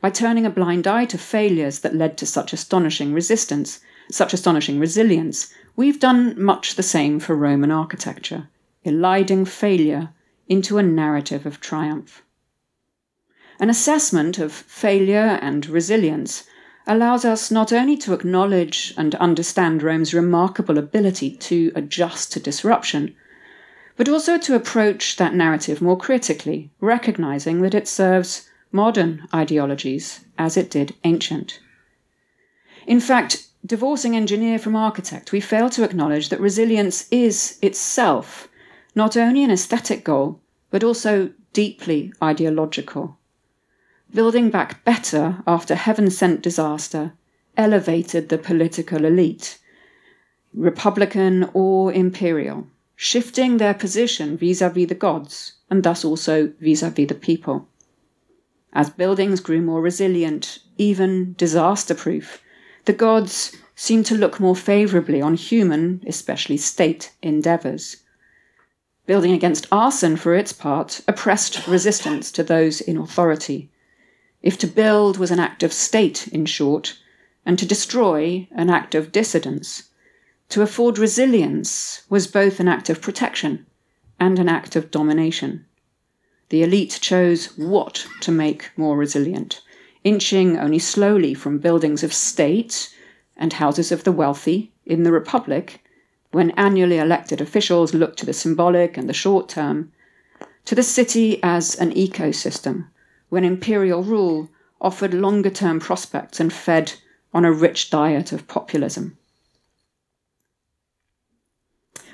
By 0.00 0.10
turning 0.10 0.46
a 0.46 0.50
blind 0.50 0.86
eye 0.86 1.06
to 1.06 1.18
failures 1.18 1.80
that 1.80 1.94
led 1.94 2.16
to 2.18 2.26
such 2.26 2.52
astonishing 2.52 3.12
resistance, 3.12 3.80
such 4.10 4.32
astonishing 4.32 4.78
resilience, 4.78 5.52
We've 5.76 5.98
done 5.98 6.40
much 6.40 6.76
the 6.76 6.84
same 6.84 7.18
for 7.18 7.34
Roman 7.34 7.72
architecture, 7.72 8.48
eliding 8.84 9.44
failure 9.44 10.10
into 10.48 10.78
a 10.78 10.82
narrative 10.82 11.46
of 11.46 11.60
triumph. 11.60 12.22
An 13.60 13.70
assessment 13.70 14.38
of 14.38 14.52
failure 14.52 15.38
and 15.40 15.66
resilience 15.66 16.44
allows 16.86 17.24
us 17.24 17.50
not 17.50 17.72
only 17.72 17.96
to 17.96 18.12
acknowledge 18.12 18.92
and 18.96 19.14
understand 19.14 19.82
Rome's 19.82 20.12
remarkable 20.12 20.76
ability 20.76 21.30
to 21.36 21.72
adjust 21.74 22.32
to 22.32 22.40
disruption, 22.40 23.14
but 23.96 24.08
also 24.08 24.36
to 24.36 24.56
approach 24.56 25.16
that 25.16 25.34
narrative 25.34 25.80
more 25.80 25.96
critically, 25.96 26.70
recognizing 26.80 27.62
that 27.62 27.74
it 27.74 27.88
serves 27.88 28.50
modern 28.72 29.26
ideologies 29.32 30.24
as 30.36 30.56
it 30.56 30.70
did 30.70 30.94
ancient. 31.04 31.60
In 32.86 33.00
fact, 33.00 33.46
divorcing 33.64 34.16
engineer 34.16 34.58
from 34.58 34.76
architect, 34.76 35.32
we 35.32 35.40
fail 35.40 35.70
to 35.70 35.84
acknowledge 35.84 36.28
that 36.28 36.40
resilience 36.40 37.08
is 37.10 37.58
itself 37.62 38.48
not 38.94 39.16
only 39.16 39.42
an 39.42 39.50
aesthetic 39.50 40.04
goal, 40.04 40.40
but 40.70 40.84
also 40.84 41.32
deeply 41.52 42.12
ideological. 42.22 43.18
Building 44.12 44.50
back 44.50 44.84
better 44.84 45.42
after 45.46 45.74
heaven 45.74 46.10
sent 46.10 46.42
disaster 46.42 47.12
elevated 47.56 48.28
the 48.28 48.38
political 48.38 49.04
elite, 49.04 49.58
republican 50.52 51.48
or 51.52 51.92
imperial, 51.92 52.66
shifting 52.96 53.56
their 53.56 53.74
position 53.74 54.36
vis 54.36 54.60
a 54.60 54.70
vis 54.70 54.88
the 54.88 54.94
gods 54.94 55.54
and 55.70 55.82
thus 55.82 56.04
also 56.04 56.52
vis 56.60 56.82
a 56.82 56.90
vis 56.90 57.08
the 57.08 57.14
people. 57.14 57.68
As 58.72 58.90
buildings 58.90 59.40
grew 59.40 59.62
more 59.62 59.80
resilient, 59.80 60.58
even 60.78 61.34
disaster 61.34 61.94
proof, 61.94 62.42
the 62.84 62.92
gods 62.92 63.56
seemed 63.76 64.06
to 64.06 64.14
look 64.14 64.38
more 64.38 64.56
favourably 64.56 65.20
on 65.20 65.34
human, 65.34 66.02
especially 66.06 66.56
state, 66.56 67.12
endeavours. 67.22 67.98
Building 69.06 69.32
against 69.32 69.66
arson, 69.70 70.16
for 70.16 70.34
its 70.34 70.52
part, 70.52 71.02
oppressed 71.06 71.66
resistance 71.66 72.32
to 72.32 72.42
those 72.42 72.80
in 72.80 72.96
authority. 72.96 73.70
If 74.42 74.56
to 74.58 74.66
build 74.66 75.18
was 75.18 75.30
an 75.30 75.38
act 75.38 75.62
of 75.62 75.74
state, 75.74 76.26
in 76.28 76.46
short, 76.46 76.98
and 77.44 77.58
to 77.58 77.66
destroy 77.66 78.48
an 78.50 78.70
act 78.70 78.94
of 78.94 79.12
dissidence, 79.12 79.90
to 80.48 80.62
afford 80.62 80.98
resilience 80.98 82.02
was 82.08 82.26
both 82.26 82.60
an 82.60 82.68
act 82.68 82.88
of 82.88 83.02
protection 83.02 83.66
and 84.18 84.38
an 84.38 84.48
act 84.48 84.74
of 84.74 84.90
domination. 84.90 85.66
The 86.48 86.62
elite 86.62 86.98
chose 87.02 87.58
what 87.58 88.06
to 88.20 88.32
make 88.32 88.70
more 88.74 88.96
resilient, 88.96 89.60
inching 90.02 90.58
only 90.58 90.78
slowly 90.78 91.34
from 91.34 91.58
buildings 91.58 92.02
of 92.02 92.14
state 92.14 92.94
and 93.36 93.52
houses 93.52 93.92
of 93.92 94.04
the 94.04 94.12
wealthy 94.12 94.72
in 94.86 95.02
the 95.02 95.12
Republic, 95.12 95.83
when 96.34 96.50
annually 96.52 96.98
elected 96.98 97.40
officials 97.40 97.94
looked 97.94 98.18
to 98.18 98.26
the 98.26 98.32
symbolic 98.32 98.96
and 98.96 99.08
the 99.08 99.12
short 99.12 99.48
term, 99.48 99.92
to 100.64 100.74
the 100.74 100.82
city 100.82 101.40
as 101.44 101.76
an 101.76 101.92
ecosystem, 101.92 102.88
when 103.28 103.44
imperial 103.44 104.02
rule 104.02 104.50
offered 104.80 105.14
longer 105.14 105.48
term 105.48 105.78
prospects 105.78 106.40
and 106.40 106.52
fed 106.52 106.92
on 107.32 107.44
a 107.44 107.52
rich 107.52 107.88
diet 107.88 108.32
of 108.32 108.48
populism. 108.48 109.16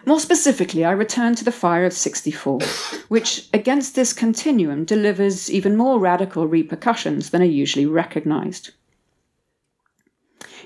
More 0.04 0.20
specifically, 0.20 0.84
I 0.84 0.92
return 0.92 1.34
to 1.36 1.44
the 1.44 1.52
fire 1.52 1.86
of 1.86 1.94
64, 1.94 2.60
which, 3.08 3.48
against 3.54 3.94
this 3.94 4.12
continuum, 4.12 4.84
delivers 4.84 5.50
even 5.50 5.78
more 5.78 5.98
radical 5.98 6.46
repercussions 6.46 7.30
than 7.30 7.40
are 7.40 7.56
usually 7.62 7.86
recognized. 7.86 8.72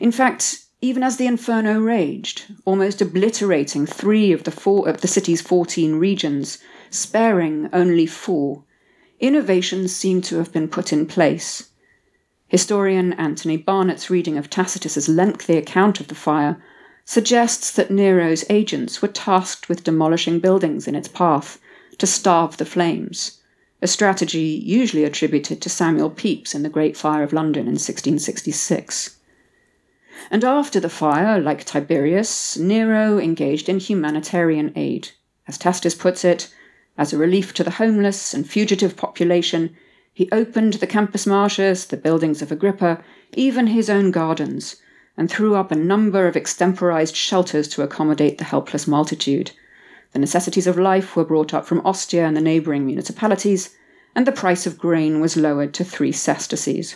In 0.00 0.10
fact, 0.10 0.63
even 0.84 1.02
as 1.02 1.16
the 1.16 1.26
inferno 1.26 1.80
raged, 1.80 2.44
almost 2.66 3.00
obliterating 3.00 3.86
three 3.86 4.32
of 4.32 4.44
the, 4.44 4.50
four, 4.50 4.86
of 4.86 5.00
the 5.00 5.08
city's 5.08 5.40
14 5.40 5.94
regions, 5.94 6.58
sparing 6.90 7.70
only 7.72 8.04
four, 8.04 8.64
innovations 9.18 9.96
seem 9.96 10.20
to 10.20 10.36
have 10.36 10.52
been 10.52 10.68
put 10.68 10.92
in 10.92 11.06
place. 11.06 11.70
Historian 12.48 13.14
Anthony 13.14 13.56
Barrett's 13.56 14.10
reading 14.10 14.36
of 14.36 14.50
Tacitus's 14.50 15.08
lengthy 15.08 15.56
account 15.56 16.00
of 16.00 16.08
the 16.08 16.14
fire 16.14 16.62
suggests 17.06 17.70
that 17.70 17.90
Nero's 17.90 18.44
agents 18.50 19.00
were 19.00 19.08
tasked 19.08 19.70
with 19.70 19.84
demolishing 19.84 20.38
buildings 20.38 20.86
in 20.86 20.94
its 20.94 21.08
path 21.08 21.58
to 21.96 22.06
starve 22.06 22.58
the 22.58 22.66
flames, 22.66 23.40
a 23.80 23.86
strategy 23.86 24.62
usually 24.62 25.04
attributed 25.04 25.62
to 25.62 25.70
Samuel 25.70 26.10
Pepys 26.10 26.54
in 26.54 26.62
the 26.62 26.68
Great 26.68 26.94
Fire 26.94 27.22
of 27.22 27.32
London 27.32 27.62
in 27.62 27.78
1666. 27.80 29.16
And 30.30 30.44
after 30.44 30.80
the 30.80 30.88
fire, 30.88 31.40
like 31.40 31.64
Tiberius, 31.64 32.56
Nero 32.56 33.18
engaged 33.18 33.68
in 33.68 33.78
humanitarian 33.78 34.72
aid. 34.76 35.10
As 35.46 35.58
Tacitus 35.58 35.94
puts 35.94 36.24
it, 36.24 36.52
as 36.96 37.12
a 37.12 37.18
relief 37.18 37.52
to 37.54 37.64
the 37.64 37.72
homeless 37.72 38.32
and 38.32 38.48
fugitive 38.48 38.96
population, 38.96 39.76
he 40.12 40.28
opened 40.30 40.74
the 40.74 40.86
Campus 40.86 41.26
Martius, 41.26 41.84
the 41.84 41.96
buildings 41.96 42.40
of 42.40 42.52
Agrippa, 42.52 43.02
even 43.32 43.66
his 43.66 43.90
own 43.90 44.12
gardens, 44.12 44.76
and 45.16 45.28
threw 45.28 45.56
up 45.56 45.72
a 45.72 45.76
number 45.76 46.28
of 46.28 46.36
extemporized 46.36 47.16
shelters 47.16 47.66
to 47.68 47.82
accommodate 47.82 48.38
the 48.38 48.44
helpless 48.44 48.86
multitude. 48.86 49.50
The 50.12 50.20
necessities 50.20 50.68
of 50.68 50.78
life 50.78 51.16
were 51.16 51.24
brought 51.24 51.52
up 51.52 51.66
from 51.66 51.84
Ostia 51.84 52.24
and 52.24 52.36
the 52.36 52.40
neighbouring 52.40 52.86
municipalities, 52.86 53.76
and 54.14 54.24
the 54.24 54.32
price 54.32 54.66
of 54.66 54.78
grain 54.78 55.20
was 55.20 55.36
lowered 55.36 55.74
to 55.74 55.84
three 55.84 56.12
sesterces. 56.12 56.94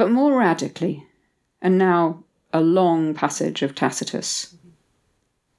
But 0.00 0.10
more 0.10 0.38
radically, 0.38 1.06
and 1.60 1.76
now 1.76 2.24
a 2.54 2.62
long 2.62 3.12
passage 3.12 3.60
of 3.60 3.74
Tacitus. 3.74 4.54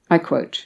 I 0.09 0.17
quote 0.17 0.65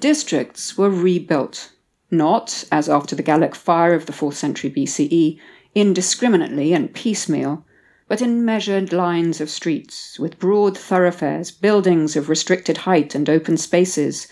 Districts 0.00 0.76
were 0.76 0.90
rebuilt, 0.90 1.70
not, 2.10 2.64
as 2.72 2.88
after 2.88 3.14
the 3.14 3.22
Gallic 3.22 3.54
fire 3.54 3.94
of 3.94 4.06
the 4.06 4.12
4th 4.12 4.34
century 4.34 4.68
BCE, 4.68 5.38
indiscriminately 5.76 6.72
and 6.72 6.92
piecemeal, 6.92 7.64
but 8.08 8.20
in 8.20 8.44
measured 8.44 8.92
lines 8.92 9.40
of 9.40 9.48
streets, 9.48 10.18
with 10.18 10.40
broad 10.40 10.76
thoroughfares, 10.76 11.52
buildings 11.52 12.16
of 12.16 12.28
restricted 12.28 12.78
height, 12.78 13.14
and 13.14 13.30
open 13.30 13.56
spaces, 13.56 14.26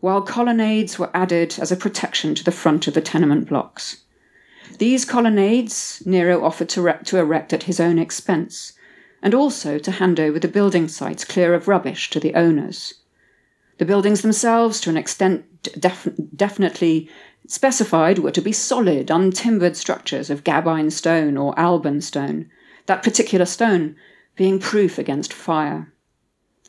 while 0.00 0.22
colonnades 0.22 0.98
were 0.98 1.10
added 1.12 1.56
as 1.60 1.70
a 1.70 1.76
protection 1.76 2.34
to 2.34 2.42
the 2.42 2.50
front 2.50 2.86
of 2.88 2.94
the 2.94 3.02
tenement 3.02 3.50
blocks. 3.50 4.03
These 4.78 5.04
colonnades 5.04 6.04
Nero 6.06 6.42
offered 6.44 6.68
to, 6.70 6.98
to 7.04 7.18
erect 7.18 7.52
at 7.52 7.64
his 7.64 7.78
own 7.80 7.98
expense, 7.98 8.72
and 9.22 9.34
also 9.34 9.78
to 9.78 9.90
hand 9.90 10.18
over 10.18 10.38
the 10.38 10.48
building 10.48 10.88
sites 10.88 11.24
clear 11.24 11.54
of 11.54 11.68
rubbish 11.68 12.10
to 12.10 12.20
the 12.20 12.34
owners. 12.34 12.94
The 13.78 13.84
buildings 13.84 14.22
themselves, 14.22 14.80
to 14.80 14.90
an 14.90 14.96
extent 14.96 15.44
def- 15.78 16.08
definitely 16.34 17.08
specified, 17.46 18.18
were 18.18 18.30
to 18.30 18.40
be 18.40 18.52
solid, 18.52 19.10
untimbered 19.10 19.76
structures 19.76 20.30
of 20.30 20.44
Gabine 20.44 20.90
stone 20.90 21.36
or 21.36 21.58
Alban 21.58 22.00
stone, 22.00 22.50
that 22.86 23.02
particular 23.02 23.46
stone 23.46 23.96
being 24.36 24.58
proof 24.58 24.98
against 24.98 25.32
fire. 25.32 25.92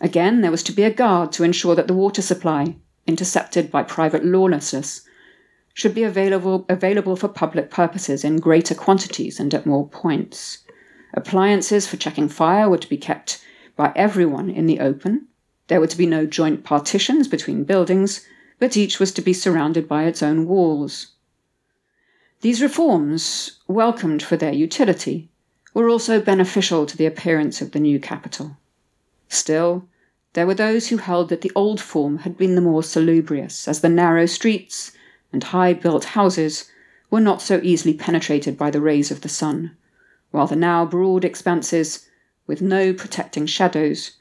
Again, 0.02 0.42
there 0.42 0.52
was 0.52 0.64
to 0.64 0.72
be 0.72 0.84
a 0.84 0.94
guard 0.94 1.32
to 1.34 1.44
ensure 1.44 1.76
that 1.76 1.88
the 1.88 1.94
water 1.94 2.22
supply, 2.22 2.76
intercepted 3.08 3.72
by 3.72 3.84
private 3.84 4.26
lawlessness, 4.26 5.02
should 5.76 5.94
be 5.94 6.04
available, 6.04 6.66
available 6.70 7.18
for 7.18 7.28
public 7.28 7.70
purposes 7.70 8.24
in 8.24 8.38
greater 8.38 8.74
quantities 8.74 9.42
and 9.42 9.54
at 9.54 9.66
more 9.66 9.86
points. 9.90 10.60
Appliances 11.14 11.86
for 11.86 11.98
checking 11.98 12.30
fire 12.30 12.70
were 12.70 12.78
to 12.78 12.90
be 12.90 12.98
kept 12.98 13.44
by 13.76 13.92
everyone 13.94 14.50
in 14.50 14.68
the 14.68 14.80
open. 14.80 15.28
There 15.68 15.82
were 15.82 15.88
to 15.88 15.98
be 15.98 16.06
no 16.06 16.26
joint 16.26 16.64
partitions 16.64 17.28
between 17.28 17.66
buildings, 17.66 18.26
but 18.58 18.78
each 18.78 19.02
was 19.02 19.12
to 19.12 19.22
be 19.22 19.34
surrounded 19.34 19.86
by 19.86 20.06
its 20.06 20.24
own 20.24 20.48
walls. 20.48 21.08
These 22.40 22.62
reforms, 22.62 23.60
welcomed 23.68 24.24
for 24.24 24.38
their 24.38 24.54
utility, 24.54 25.28
were 25.74 25.90
also 25.90 26.22
beneficial 26.22 26.86
to 26.86 26.96
the 26.96 27.06
appearance 27.06 27.62
of 27.62 27.72
the 27.72 27.82
new 27.82 28.00
capital. 28.00 28.56
Still, 29.28 29.90
there 30.32 30.48
were 30.48 30.56
those 30.56 30.88
who 30.88 30.98
held 30.98 31.28
that 31.28 31.42
the 31.42 31.52
old 31.54 31.82
form 31.82 32.20
had 32.20 32.38
been 32.38 32.56
the 32.56 32.62
more 32.62 32.84
salubrious, 32.84 33.68
as 33.68 33.82
the 33.82 33.90
narrow 33.90 34.26
streets 34.26 34.94
and 35.36 35.44
high 35.44 35.74
built 35.74 36.06
houses 36.06 36.72
were 37.12 37.20
not 37.20 37.42
so 37.42 37.60
easily 37.62 37.94
penetrated 37.94 38.58
by 38.58 38.72
the 38.72 38.80
rays 38.80 39.12
of 39.12 39.20
the 39.20 39.28
sun, 39.28 39.76
while 40.32 40.48
the 40.48 40.56
now 40.56 40.86
broad 40.86 41.26
expanses, 41.26 42.08
with 42.48 42.62
no 42.62 42.94
protecting 42.94 43.46
shadows, 43.46 44.12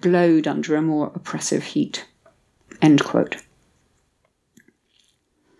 glowed 0.00 0.48
under 0.48 0.74
a 0.74 0.82
more 0.82 1.12
oppressive 1.14 1.62
heat. 1.62 2.04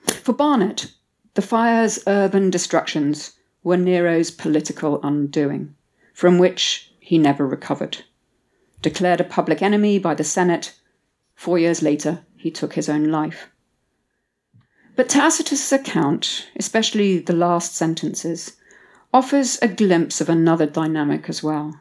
For 0.08 0.32
Barrett, 0.32 0.92
the 1.34 1.42
fire's 1.42 2.02
urban 2.08 2.50
destructions 2.50 3.34
were 3.62 3.76
Nero's 3.76 4.32
political 4.32 5.00
undoing, 5.04 5.76
from 6.14 6.36
which 6.36 6.92
he 6.98 7.16
never 7.16 7.46
recovered. 7.46 7.98
Declared 8.82 9.20
a 9.20 9.24
public 9.38 9.62
enemy 9.62 10.00
by 10.00 10.14
the 10.14 10.24
Senate, 10.24 10.74
four 11.36 11.60
years 11.60 11.80
later 11.80 12.24
he 12.36 12.50
took 12.50 12.72
his 12.74 12.88
own 12.88 13.04
life. 13.04 13.50
But 14.96 15.10
Tacitus's 15.10 15.72
account, 15.72 16.48
especially 16.56 17.18
the 17.18 17.34
last 17.34 17.76
sentences, 17.76 18.56
offers 19.12 19.58
a 19.60 19.68
glimpse 19.68 20.22
of 20.22 20.30
another 20.30 20.64
dynamic 20.64 21.28
as 21.28 21.42
well. 21.42 21.78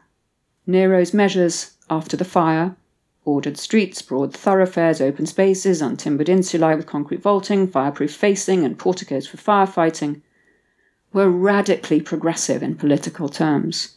Nero's 0.66 1.14
measures 1.14 1.72
after 1.88 2.14
the 2.14 2.26
fire 2.26 2.76
ordered 3.24 3.56
streets, 3.56 4.02
broad 4.02 4.34
thoroughfares, 4.34 5.00
open 5.00 5.24
spaces, 5.24 5.80
untimbered 5.80 6.28
insulae 6.28 6.76
with 6.76 6.86
concrete 6.86 7.22
vaulting, 7.22 7.66
fireproof 7.66 8.14
facing, 8.14 8.64
and 8.64 8.78
porticos 8.78 9.26
for 9.26 9.38
firefighting 9.38 10.20
were 11.12 11.30
radically 11.30 12.00
progressive 12.00 12.62
in 12.62 12.76
political 12.76 13.28
terms. 13.28 13.96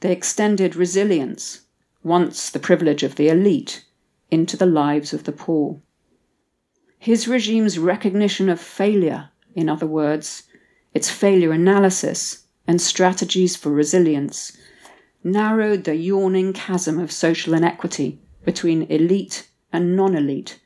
They 0.00 0.12
extended 0.12 0.76
resilience, 0.76 1.62
once 2.04 2.50
the 2.50 2.60
privilege 2.60 3.02
of 3.02 3.16
the 3.16 3.28
elite, 3.28 3.84
into 4.30 4.56
the 4.56 4.66
lives 4.66 5.12
of 5.14 5.24
the 5.24 5.32
poor. 5.32 5.80
His 7.02 7.26
regime's 7.26 7.80
recognition 7.80 8.48
of 8.48 8.60
failure, 8.60 9.30
in 9.56 9.68
other 9.68 9.88
words, 9.88 10.44
its 10.94 11.10
failure 11.10 11.50
analysis 11.50 12.44
and 12.64 12.80
strategies 12.80 13.56
for 13.56 13.72
resilience, 13.72 14.56
narrowed 15.24 15.82
the 15.82 15.96
yawning 15.96 16.52
chasm 16.52 17.00
of 17.00 17.10
social 17.10 17.54
inequity 17.54 18.20
between 18.44 18.84
elite 18.84 19.48
and 19.72 19.96
non 19.96 20.14
elite 20.14 20.60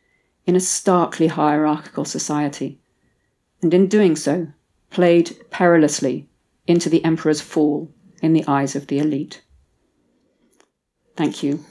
in 0.44 0.54
a 0.54 0.60
starkly 0.60 1.28
hierarchical 1.28 2.04
society, 2.04 2.82
and 3.62 3.72
in 3.72 3.86
doing 3.86 4.14
so, 4.14 4.48
played 4.90 5.38
perilously 5.48 6.28
into 6.66 6.90
the 6.90 7.02
emperor's 7.02 7.40
fall 7.40 7.90
in 8.20 8.34
the 8.34 8.44
eyes 8.46 8.76
of 8.76 8.88
the 8.88 8.98
elite. 8.98 9.40
Thank 11.16 11.42
you. 11.42 11.64